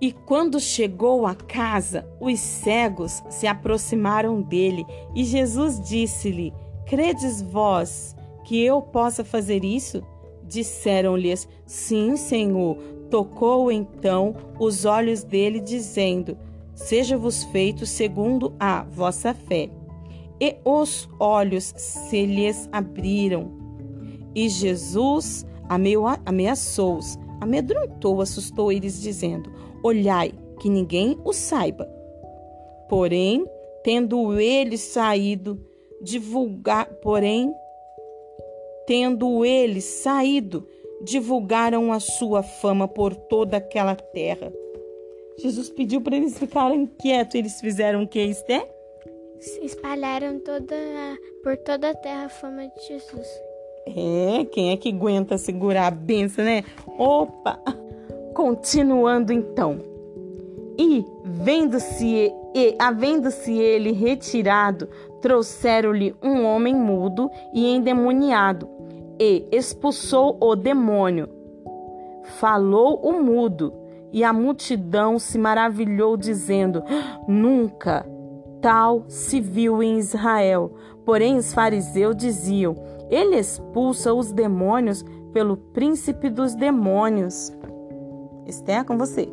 E 0.01 0.13
quando 0.13 0.59
chegou 0.59 1.27
à 1.27 1.35
casa, 1.35 2.09
os 2.19 2.41
cegos 2.41 3.23
se 3.29 3.47
aproximaram 3.47 4.41
dele, 4.41 4.87
e 5.15 5.23
Jesus 5.23 5.79
disse-lhe: 5.87 6.51
Credes 6.87 7.43
vós 7.43 8.17
que 8.47 8.59
eu 8.59 8.81
possa 8.81 9.23
fazer 9.23 9.67
isso? 9.67 10.03
Disseram-lhes: 10.43 11.47
Sim, 11.67 12.17
Senhor. 12.17 12.79
Tocou 13.11 13.71
então 13.71 14.35
os 14.59 14.87
olhos 14.87 15.23
dele, 15.23 15.61
dizendo: 15.61 16.39
Seja-vos 16.75 17.45
feito 17.45 17.85
segundo 17.85 18.55
a 18.59 18.83
vossa 18.83 19.35
fé. 19.35 19.69
E 20.41 20.57
os 20.65 21.09
olhos 21.19 21.73
se 21.77 22.27
lhes 22.27 22.69
abriram. 22.73 23.51
E 24.35 24.49
Jesus 24.49 25.47
ameaçou-os, 26.25 27.19
amedrontou, 27.41 28.21
assustou 28.21 28.71
eles, 28.71 29.01
dizendo: 29.01 29.51
Olhai, 29.83 30.33
que 30.61 30.69
ninguém 30.69 31.19
o 31.25 31.33
saiba. 31.33 31.89
Porém, 32.89 33.45
tendo 33.83 34.39
ele 34.39 34.77
saído, 34.77 35.65
divulgar, 36.03 36.87
porém, 36.97 37.53
tendo 38.87 39.45
ele 39.45 39.81
saído, 39.81 40.67
divulgaram 41.03 41.93
a 41.93 42.01
sua 42.01 42.43
fama 42.43 42.87
por 42.87 43.15
toda 43.15 43.57
aquela 43.57 43.95
terra. 43.95 44.53
Jesus 45.39 45.69
pediu 45.69 46.01
para 46.01 46.17
eles 46.17 46.39
ficarem 46.39 46.87
quietos. 46.87 47.35
Eles 47.35 47.61
fizeram 47.61 48.03
o 48.03 48.09
que, 48.09 48.19
Esté? 48.19 48.76
Espalharam 49.63 50.39
toda 50.41 50.77
por 51.43 51.57
toda 51.59 51.91
a 51.91 51.95
terra 51.95 52.27
a 52.27 52.29
fama 52.29 52.67
de 52.67 52.87
Jesus. 52.89 53.27
É, 53.87 54.45
quem 54.47 54.73
é 54.73 54.77
que 54.77 54.89
aguenta 54.93 55.39
segurar 55.39 55.87
a 55.87 55.91
benção, 55.91 56.45
né? 56.45 56.65
Opa! 56.99 57.59
Continuando 58.35 59.33
então. 59.33 59.79
E, 60.79 61.05
vendo-se 61.25 62.33
e 62.55 62.75
havendo-se 62.79 63.53
ele 63.53 63.93
retirado, 63.93 64.89
trouxeram-lhe 65.21 66.15
um 66.23 66.45
homem 66.45 66.75
mudo 66.75 67.31
e 67.55 67.67
endemoniado, 67.67 68.69
e 69.19 69.47
expulsou 69.53 70.37
o 70.41 70.57
demônio. 70.57 71.29
Falou 72.39 73.01
o 73.03 73.23
mudo, 73.23 73.73
e 74.13 74.25
a 74.25 74.33
multidão 74.33 75.19
se 75.19 75.39
maravilhou, 75.39 76.17
dizendo: 76.17 76.83
Nunca 77.29 78.07
tal 78.61 79.05
se 79.09 79.41
viu 79.41 79.83
em 79.83 79.99
Israel. 79.99 80.73
Porém, 81.05 81.37
os 81.37 81.53
fariseus 81.53 82.17
diziam: 82.17 82.75
Ele 83.11 83.37
expulsa 83.37 84.13
os 84.13 84.33
demônios 84.33 85.05
pelo 85.33 85.57
príncipe 85.57 86.29
dos 86.29 86.55
demônios. 86.55 87.53
Esther, 88.47 88.85
com 88.85 88.97
você. 88.97 89.29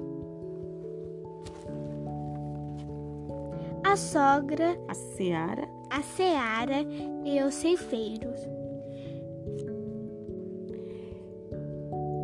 a 3.94 3.96
sogra, 3.96 4.76
a 4.88 4.96
seara, 4.96 5.70
a 5.88 6.02
seara 6.02 6.84
e 7.24 7.44
os 7.44 7.54
ceifeiros. 7.54 8.40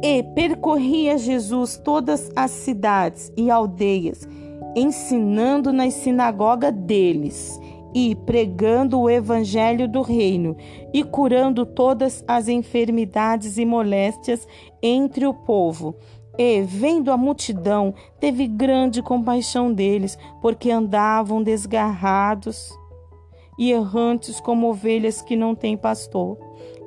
E 0.04 0.24
percorria 0.34 1.16
Jesus 1.20 1.78
todas 1.78 2.32
as 2.36 2.50
cidades 2.50 3.32
e 3.38 3.52
aldeias, 3.52 4.28
ensinando 4.76 5.74
nas 5.74 5.94
sinagogas 5.94 6.74
deles 6.74 7.60
e 7.94 8.16
pregando 8.16 9.00
o 9.00 9.10
evangelho 9.10 9.88
do 9.88 10.02
reino 10.02 10.56
e 10.94 11.04
curando 11.04 11.66
todas 11.66 12.24
as 12.28 12.48
enfermidades 12.48 13.58
e 13.58 13.66
moléstias 13.66 14.48
entre 14.82 15.26
o 15.26 15.34
povo. 15.34 15.96
E, 16.38 16.62
vendo 16.62 17.12
a 17.12 17.18
multidão, 17.18 17.94
teve 18.20 18.48
grande 18.48 19.02
compaixão 19.02 19.74
deles, 19.74 20.18
porque 20.42 20.72
andavam 20.72 21.44
desgarrados 21.44 22.72
e 23.58 23.72
errantes 23.72 24.40
como 24.40 24.70
ovelhas 24.70 25.22
que 25.22 25.36
não 25.36 25.54
têm 25.54 25.76
pastor. 25.76 26.38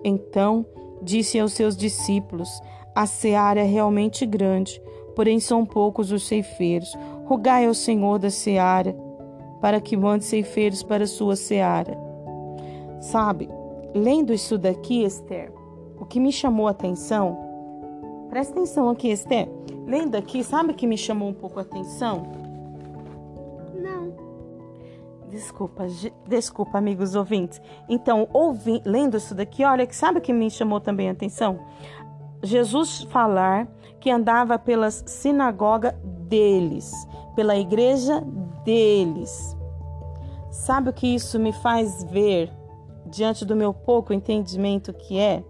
Então 0.03 0.65
disse 1.03 1.39
aos 1.39 1.53
seus 1.53 1.77
discípulos: 1.77 2.49
A 2.95 3.05
seara 3.05 3.61
é 3.61 3.65
realmente 3.65 4.25
grande, 4.25 4.81
porém 5.15 5.39
são 5.39 5.67
poucos 5.67 6.11
os 6.11 6.27
ceifeiros. 6.27 6.97
Rogai 7.33 7.65
ao 7.65 7.73
Senhor 7.73 8.19
da 8.19 8.29
seara 8.29 8.95
para 9.59 9.81
que 9.81 9.97
mande 9.97 10.23
ceifeiros 10.23 10.83
para 10.83 11.05
a 11.05 11.07
sua 11.07 11.35
seara. 11.35 11.97
Sabe, 13.01 13.49
lendo 13.95 14.35
isso 14.35 14.59
daqui, 14.59 15.03
Esther, 15.03 15.51
o 15.99 16.05
que 16.05 16.21
me 16.21 16.31
chamou 16.31 16.69
a 16.69 16.73
atenção, 16.73 17.39
presta 18.29 18.53
atenção 18.53 18.91
aqui, 18.91 19.09
Esther, 19.09 19.49
lendo 19.87 20.15
aqui, 20.15 20.45
sabe 20.45 20.73
o 20.73 20.75
que 20.75 20.87
me 20.87 20.99
chamou 20.99 21.31
um 21.31 21.33
pouco 21.33 21.59
a 21.59 21.63
atenção? 21.63 22.23
Não. 23.81 24.13
Desculpa, 25.31 25.87
desculpa, 26.29 26.77
amigos 26.77 27.15
ouvintes. 27.15 27.63
Então, 27.89 28.29
ouvi, 28.31 28.83
lendo 28.85 29.17
isso 29.17 29.35
daqui, 29.35 29.65
olha, 29.65 29.91
sabe 29.91 30.19
o 30.19 30.23
que 30.23 30.35
me 30.35 30.51
chamou 30.51 30.83
também 30.83 31.09
a 31.09 31.13
atenção? 31.13 31.61
Jesus 32.43 33.05
falar 33.05 33.67
que 33.99 34.11
andava 34.11 34.59
pelas 34.59 35.03
sinagogas 35.07 35.95
deles, 36.33 37.07
pela 37.35 37.57
igreja 37.57 38.23
deles. 38.65 39.57
Sabe 40.51 40.91
o 40.91 40.93
que 40.93 41.07
isso 41.07 41.39
me 41.39 41.53
faz 41.53 42.05
ver 42.05 42.51
diante 43.07 43.45
do 43.45 43.57
meu 43.57 43.73
pouco 43.73 44.13
entendimento 44.13 44.93
que 44.93 45.19
é? 45.19 45.43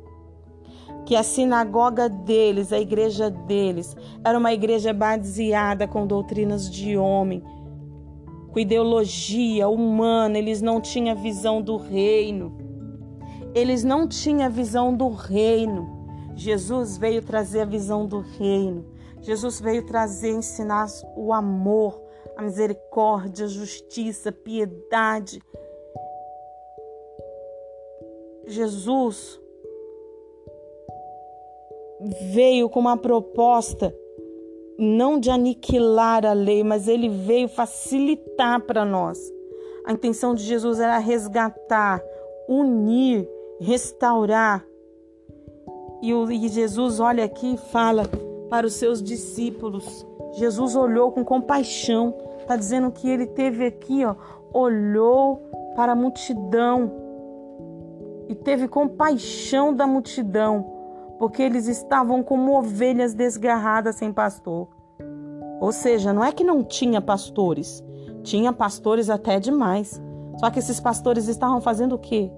Que 1.05 1.17
a 1.17 1.23
sinagoga 1.23 2.09
deles, 2.09 2.73
a 2.73 2.79
igreja 2.79 3.31
deles, 3.31 3.97
era 4.25 4.39
uma 4.39 4.53
igreja 4.53 4.93
baseada 4.93 5.87
com 5.87 6.07
doutrinas 6.07 6.71
de 6.71 6.97
homem, 6.97 7.43
com 8.53 8.61
ideologia 8.61 9.67
humana, 9.67 10.39
eles 10.39 10.61
não 10.61 10.81
tinham 10.81 11.17
visão 11.17 11.63
do 11.63 11.79
reino. 11.79 12.59
Eles 13.55 13.83
não 13.83 14.07
tinham 14.07 14.51
visão 14.51 14.95
do 14.95 15.09
reino. 15.09 16.03
Jesus 16.35 16.99
veio 16.99 17.23
trazer 17.23 17.61
a 17.61 17.65
visão 17.65 18.07
do 18.07 18.21
reino. 18.21 18.85
Jesus 19.23 19.61
veio 19.61 19.87
trazer, 19.87 20.31
ensinar 20.31 20.87
o 21.17 21.33
amor, 21.33 22.03
a 22.37 22.43
misericórdia, 22.43 23.47
a 23.47 23.49
justiça, 23.49 24.31
a 24.31 24.33
piedade. 24.33 25.41
Jesus 28.47 29.41
veio 32.33 32.69
com 32.69 32.81
uma 32.81 32.97
proposta 32.97 33.95
não 34.77 35.21
de 35.21 35.31
aniquilar 35.31 36.27
a 36.27 36.33
lei, 36.33 36.65
mas 36.65 36.89
ele 36.89 37.09
veio 37.09 37.49
facilitar 37.49 38.61
para 38.63 38.85
nós. 38.85 39.19
A 39.85 39.93
intenção 39.93 40.35
de 40.35 40.43
Jesus 40.43 40.81
era 40.81 40.99
resgatar, 40.99 42.03
unir, 42.49 43.29
restaurar. 43.61 44.67
E, 46.03 46.49
Jesus 46.49 46.99
olha 46.99 47.25
aqui 47.25 47.55
e 47.55 47.57
fala 47.57 48.03
para 48.53 48.67
os 48.67 48.75
seus 48.75 49.03
discípulos: 49.03 50.07
Jesus 50.35 50.77
olhou 50.77 51.11
com 51.11 51.25
compaixão. 51.25 52.15
Está 52.39 52.55
dizendo 52.55 52.91
que 52.91 53.09
ele 53.09 53.25
teve 53.25 53.65
aqui, 53.65 54.05
ó, 54.05 54.15
olhou 54.53 55.39
para 55.75 55.93
a 55.93 55.97
multidão 55.97 56.93
e 58.29 58.35
teve 58.35 58.69
compaixão 58.69 59.73
da 59.73 59.87
multidão, 59.87 60.67
porque 61.19 61.43
eles 61.43 61.67
estavam 61.67 62.23
como 62.23 62.59
ovelhas 62.59 63.15
desgarradas 63.15 63.97
sem 63.97 64.13
pastor. 64.13 64.69
Ou 65.59 65.73
seja, 65.73 66.13
não 66.13 66.23
é 66.23 66.31
que 66.31 66.45
não 66.45 66.63
tinha 66.63 67.01
pastores, 67.01 67.83
tinha 68.23 68.53
pastores 68.53 69.09
até 69.09 69.41
demais. 69.41 70.03
Só 70.39 70.51
que 70.51 70.59
esses 70.59 70.79
pastores 70.79 71.27
estavam 71.27 71.61
fazendo 71.61 71.95
o 71.95 71.99
quê? 71.99 72.31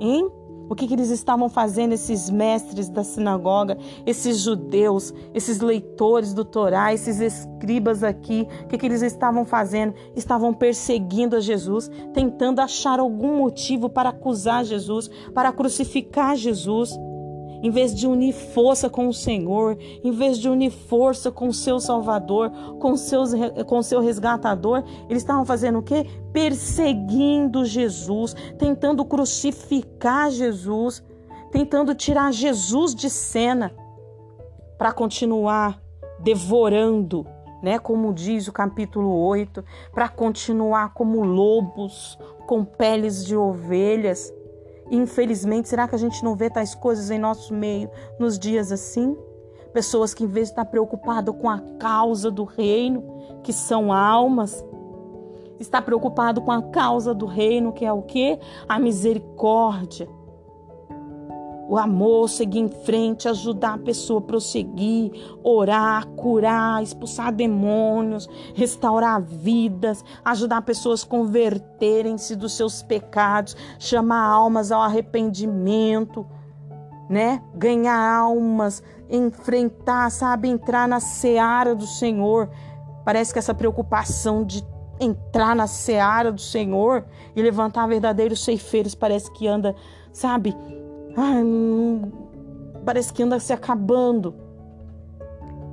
Hein? 0.00 0.32
O 0.68 0.74
que, 0.74 0.86
que, 0.86 0.94
eles 0.94 1.10
estavam 1.10 1.48
fazendo, 1.48 1.92
esses 1.92 2.28
mestres 2.28 2.88
da 2.88 3.02
sinagoga, 3.02 3.78
esses 4.04 4.38
judeus, 4.38 5.14
esses 5.32 5.60
leitores 5.60 6.34
do 6.34 6.44
Torá, 6.44 6.92
esses 6.92 7.20
escribas 7.20 8.02
aqui? 8.02 8.46
O 8.64 8.68
que, 8.68 8.76
que 8.76 8.86
eles 8.86 9.02
estavam 9.02 9.44
fazendo? 9.44 9.94
Estavam 10.14 10.52
perseguindo 10.52 11.36
a 11.36 11.40
Jesus, 11.40 11.90
tentando 12.12 12.60
achar 12.60 13.00
algum 13.00 13.38
motivo 13.38 13.88
para 13.88 14.10
acusar 14.10 14.64
Jesus, 14.64 15.10
para 15.32 15.52
crucificar 15.52 16.36
Jesus 16.36 16.98
em 17.62 17.70
vez 17.70 17.94
de 17.94 18.06
unir 18.06 18.32
força 18.32 18.88
com 18.88 19.08
o 19.08 19.12
Senhor, 19.12 19.76
em 20.02 20.10
vez 20.10 20.38
de 20.38 20.48
unir 20.48 20.70
força 20.70 21.30
com 21.30 21.48
o 21.48 21.54
seu 21.54 21.80
Salvador, 21.80 22.50
com 22.78 22.96
seus 22.96 23.32
com 23.66 23.82
seu 23.82 24.00
resgatador, 24.00 24.84
eles 25.08 25.22
estavam 25.22 25.44
fazendo 25.44 25.78
o 25.78 25.82
quê? 25.82 26.06
Perseguindo 26.32 27.64
Jesus, 27.64 28.34
tentando 28.58 29.04
crucificar 29.04 30.30
Jesus, 30.30 31.02
tentando 31.50 31.94
tirar 31.94 32.32
Jesus 32.32 32.94
de 32.94 33.10
cena 33.10 33.72
para 34.76 34.92
continuar 34.92 35.80
devorando, 36.20 37.26
né, 37.62 37.78
como 37.78 38.12
diz 38.12 38.46
o 38.46 38.52
capítulo 38.52 39.12
8, 39.26 39.64
para 39.92 40.08
continuar 40.08 40.94
como 40.94 41.24
lobos 41.24 42.18
com 42.46 42.64
peles 42.64 43.24
de 43.24 43.36
ovelhas 43.36 44.32
infelizmente, 44.90 45.68
será 45.68 45.86
que 45.86 45.94
a 45.94 45.98
gente 45.98 46.22
não 46.24 46.34
vê 46.34 46.50
tais 46.50 46.74
coisas 46.74 47.10
em 47.10 47.18
nosso 47.18 47.54
meio 47.54 47.90
nos 48.18 48.38
dias 48.38 48.72
assim? 48.72 49.16
Pessoas 49.72 50.14
que, 50.14 50.24
em 50.24 50.26
vez 50.26 50.48
de 50.48 50.52
estar 50.52 50.64
preocupado 50.64 51.32
com 51.34 51.48
a 51.48 51.60
causa 51.78 52.30
do 52.30 52.44
reino, 52.44 53.04
que 53.42 53.52
são 53.52 53.92
almas, 53.92 54.64
está 55.60 55.82
preocupado 55.82 56.40
com 56.40 56.50
a 56.50 56.62
causa 56.62 57.14
do 57.14 57.26
reino, 57.26 57.72
que 57.72 57.84
é 57.84 57.92
o 57.92 58.02
que? 58.02 58.38
A 58.68 58.78
misericórdia 58.78 60.08
o 61.68 61.76
amor, 61.76 62.30
seguir 62.30 62.60
em 62.60 62.68
frente, 62.68 63.28
ajudar 63.28 63.74
a 63.74 63.78
pessoa 63.78 64.20
a 64.20 64.22
prosseguir, 64.22 65.12
orar, 65.44 66.06
curar, 66.08 66.82
expulsar 66.82 67.30
demônios, 67.30 68.26
restaurar 68.54 69.20
vidas, 69.20 70.02
ajudar 70.24 70.62
pessoas 70.62 71.04
a 71.04 71.06
converterem-se 71.06 72.34
dos 72.34 72.54
seus 72.54 72.82
pecados, 72.82 73.54
chamar 73.78 74.24
almas 74.24 74.72
ao 74.72 74.80
arrependimento, 74.80 76.26
né? 77.06 77.42
Ganhar 77.54 78.18
almas, 78.18 78.82
enfrentar, 79.10 80.10
sabe, 80.10 80.48
entrar 80.48 80.88
na 80.88 81.00
seara 81.00 81.74
do 81.74 81.86
Senhor. 81.86 82.48
Parece 83.04 83.30
que 83.30 83.38
essa 83.38 83.52
preocupação 83.52 84.42
de 84.42 84.66
entrar 84.98 85.54
na 85.54 85.66
seara 85.66 86.32
do 86.32 86.40
Senhor 86.40 87.04
e 87.36 87.42
levantar 87.42 87.86
verdadeiros 87.86 88.42
ceifeiros 88.42 88.94
parece 88.94 89.30
que 89.32 89.46
anda, 89.46 89.74
sabe, 90.12 90.56
Ai, 91.20 91.42
parece 92.84 93.12
que 93.12 93.24
anda 93.24 93.40
se 93.40 93.52
acabando. 93.52 94.36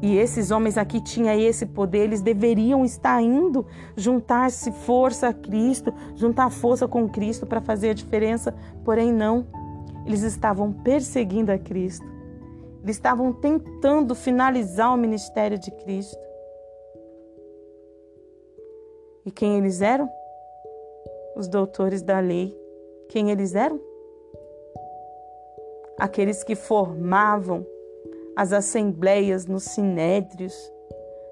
E 0.02 0.18
esses 0.18 0.50
homens 0.50 0.76
aqui 0.76 1.00
tinham 1.00 1.40
esse 1.40 1.68
poder, 1.68 2.00
eles 2.00 2.22
deveriam 2.22 2.84
estar 2.84 3.22
indo 3.22 3.64
juntar-se 3.96 4.72
força 4.72 5.28
a 5.28 5.34
Cristo, 5.34 5.94
juntar 6.16 6.50
força 6.50 6.88
com 6.88 7.08
Cristo 7.08 7.46
para 7.46 7.62
fazer 7.62 7.92
a 7.92 7.94
diferença, 7.94 8.56
porém 8.84 9.14
não. 9.14 9.46
Eles 10.08 10.24
estavam 10.24 10.74
perseguindo 10.74 11.52
a 11.52 11.60
Cristo. 11.60 12.06
Eles 12.84 12.96
estavam 12.96 13.32
tentando 13.32 14.16
finalizar 14.16 14.92
o 14.96 14.98
ministério 14.98 15.60
de 15.60 15.70
Cristo. 15.70 16.18
E 19.24 19.30
quem 19.30 19.60
eles 19.60 19.80
eram? 19.80 20.10
Os 21.36 21.48
doutores 21.48 22.02
da 22.02 22.20
lei. 22.20 22.56
Quem 23.10 23.30
eles 23.30 23.54
eram? 23.54 23.80
Aqueles 26.00 26.44
que 26.44 26.56
formavam 26.56 27.66
as 28.36 28.52
assembleias 28.52 29.46
nos 29.46 29.64
sinédrios, 29.64 30.54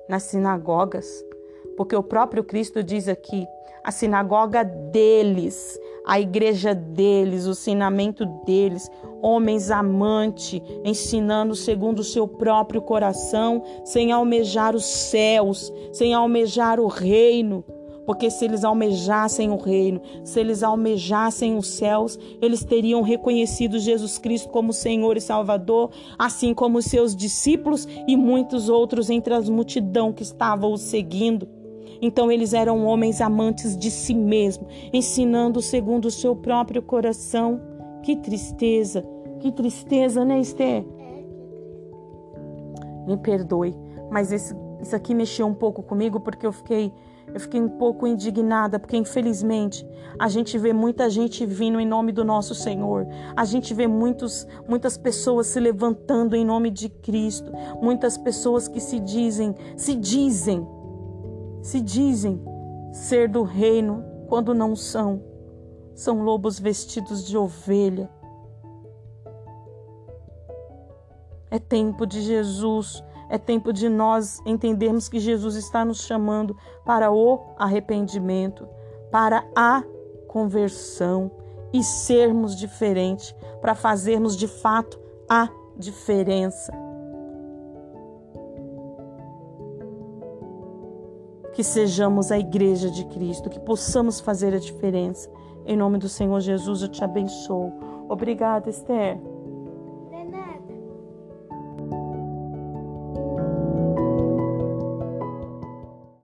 nas 0.07 0.23
sinagogas, 0.23 1.23
porque 1.75 1.95
o 1.95 2.03
próprio 2.03 2.43
Cristo 2.43 2.83
diz 2.83 3.07
aqui: 3.07 3.45
a 3.83 3.91
sinagoga 3.91 4.63
deles, 4.63 5.77
a 6.05 6.19
igreja 6.19 6.73
deles, 6.73 7.45
o 7.45 7.51
ensinamento 7.51 8.25
deles, 8.45 8.89
homens 9.21 9.69
amantes, 9.69 10.61
ensinando 10.83 11.55
segundo 11.55 11.99
o 11.99 12.03
seu 12.03 12.27
próprio 12.27 12.81
coração, 12.81 13.61
sem 13.83 14.11
almejar 14.11 14.75
os 14.75 14.85
céus, 14.85 15.71
sem 15.91 16.13
almejar 16.13 16.79
o 16.79 16.87
reino, 16.87 17.63
porque 18.05 18.29
se 18.29 18.45
eles 18.45 18.63
almejassem 18.63 19.49
o 19.49 19.57
reino, 19.57 20.01
se 20.23 20.39
eles 20.39 20.63
almejassem 20.63 21.57
os 21.57 21.67
céus, 21.67 22.17
eles 22.41 22.63
teriam 22.63 23.01
reconhecido 23.01 23.79
Jesus 23.79 24.17
Cristo 24.17 24.49
como 24.49 24.73
Senhor 24.73 25.15
e 25.17 25.21
Salvador, 25.21 25.91
assim 26.17 26.53
como 26.53 26.81
seus 26.81 27.15
discípulos 27.15 27.87
e 28.07 28.17
muitos 28.17 28.69
outros 28.69 29.09
entre 29.09 29.33
as 29.33 29.49
multidão 29.49 30.11
que 30.11 30.23
estavam 30.23 30.73
o 30.73 30.77
seguindo. 30.77 31.47
Então 32.01 32.29
eles 32.29 32.53
eram 32.53 32.85
homens 32.85 33.21
amantes 33.21 33.77
de 33.77 33.89
si 33.89 34.13
mesmo, 34.13 34.67
ensinando 34.91 35.61
segundo 35.61 36.05
o 36.05 36.11
seu 36.11 36.35
próprio 36.35 36.81
coração. 36.81 37.61
Que 38.03 38.17
tristeza, 38.17 39.05
que 39.39 39.49
tristeza, 39.51 40.25
né, 40.25 40.39
Esther? 40.39 40.85
Me 43.07 43.15
perdoe, 43.17 43.73
mas 44.11 44.33
esse, 44.33 44.53
isso 44.81 44.93
aqui 44.93 45.15
mexeu 45.15 45.47
um 45.47 45.53
pouco 45.53 45.81
comigo 45.81 46.19
porque 46.19 46.45
eu 46.45 46.51
fiquei 46.51 46.91
eu 47.31 47.39
fiquei 47.39 47.61
um 47.61 47.69
pouco 47.69 48.05
indignada, 48.07 48.79
porque 48.79 48.97
infelizmente 48.97 49.85
a 50.19 50.27
gente 50.27 50.57
vê 50.57 50.71
muita 50.73 51.09
gente 51.09 51.45
vindo 51.45 51.79
em 51.79 51.85
nome 51.85 52.11
do 52.11 52.23
nosso 52.23 52.53
Senhor. 52.53 53.07
A 53.35 53.45
gente 53.45 53.73
vê 53.73 53.87
muitos, 53.87 54.47
muitas 54.67 54.97
pessoas 54.97 55.47
se 55.47 55.59
levantando 55.59 56.35
em 56.35 56.45
nome 56.45 56.69
de 56.69 56.89
Cristo. 56.89 57.51
Muitas 57.81 58.17
pessoas 58.17 58.67
que 58.67 58.79
se 58.79 58.99
dizem, 58.99 59.55
se 59.75 59.95
dizem, 59.95 60.67
se 61.61 61.81
dizem 61.81 62.41
ser 62.91 63.27
do 63.27 63.43
reino 63.43 64.03
quando 64.27 64.53
não 64.53 64.75
são. 64.75 65.21
São 65.95 66.23
lobos 66.23 66.59
vestidos 66.59 67.25
de 67.25 67.37
ovelha. 67.37 68.09
É 71.49 71.59
tempo 71.59 72.05
de 72.05 72.21
Jesus 72.21 73.03
é 73.33 73.37
tempo 73.39 73.73
de 73.73 73.89
nós 73.89 74.39
entendermos 74.45 75.09
que 75.09 75.19
Jesus 75.19 75.55
está 75.55 75.83
nos 75.83 76.03
chamando 76.03 76.55
para 76.85 77.11
o 77.11 77.39
arrependimento, 77.57 78.67
para 79.11 79.43
a 79.55 79.83
conversão 80.27 81.31
e 81.73 81.83
sermos 81.83 82.55
diferentes, 82.55 83.33
para 83.59 83.73
fazermos 83.73 84.37
de 84.37 84.47
fato 84.47 84.99
a 85.27 85.49
diferença. 85.75 86.71
Que 91.53 91.63
sejamos 91.63 92.31
a 92.31 92.37
igreja 92.37 92.91
de 92.91 93.03
Cristo, 93.05 93.49
que 93.49 93.59
possamos 93.59 94.19
fazer 94.19 94.53
a 94.53 94.59
diferença. 94.59 95.27
Em 95.65 95.75
nome 95.75 95.97
do 95.97 96.07
Senhor 96.07 96.39
Jesus, 96.39 96.83
eu 96.83 96.87
te 96.87 97.03
abençoo. 97.03 97.73
Obrigada, 98.07 98.69
Esther. 98.69 99.32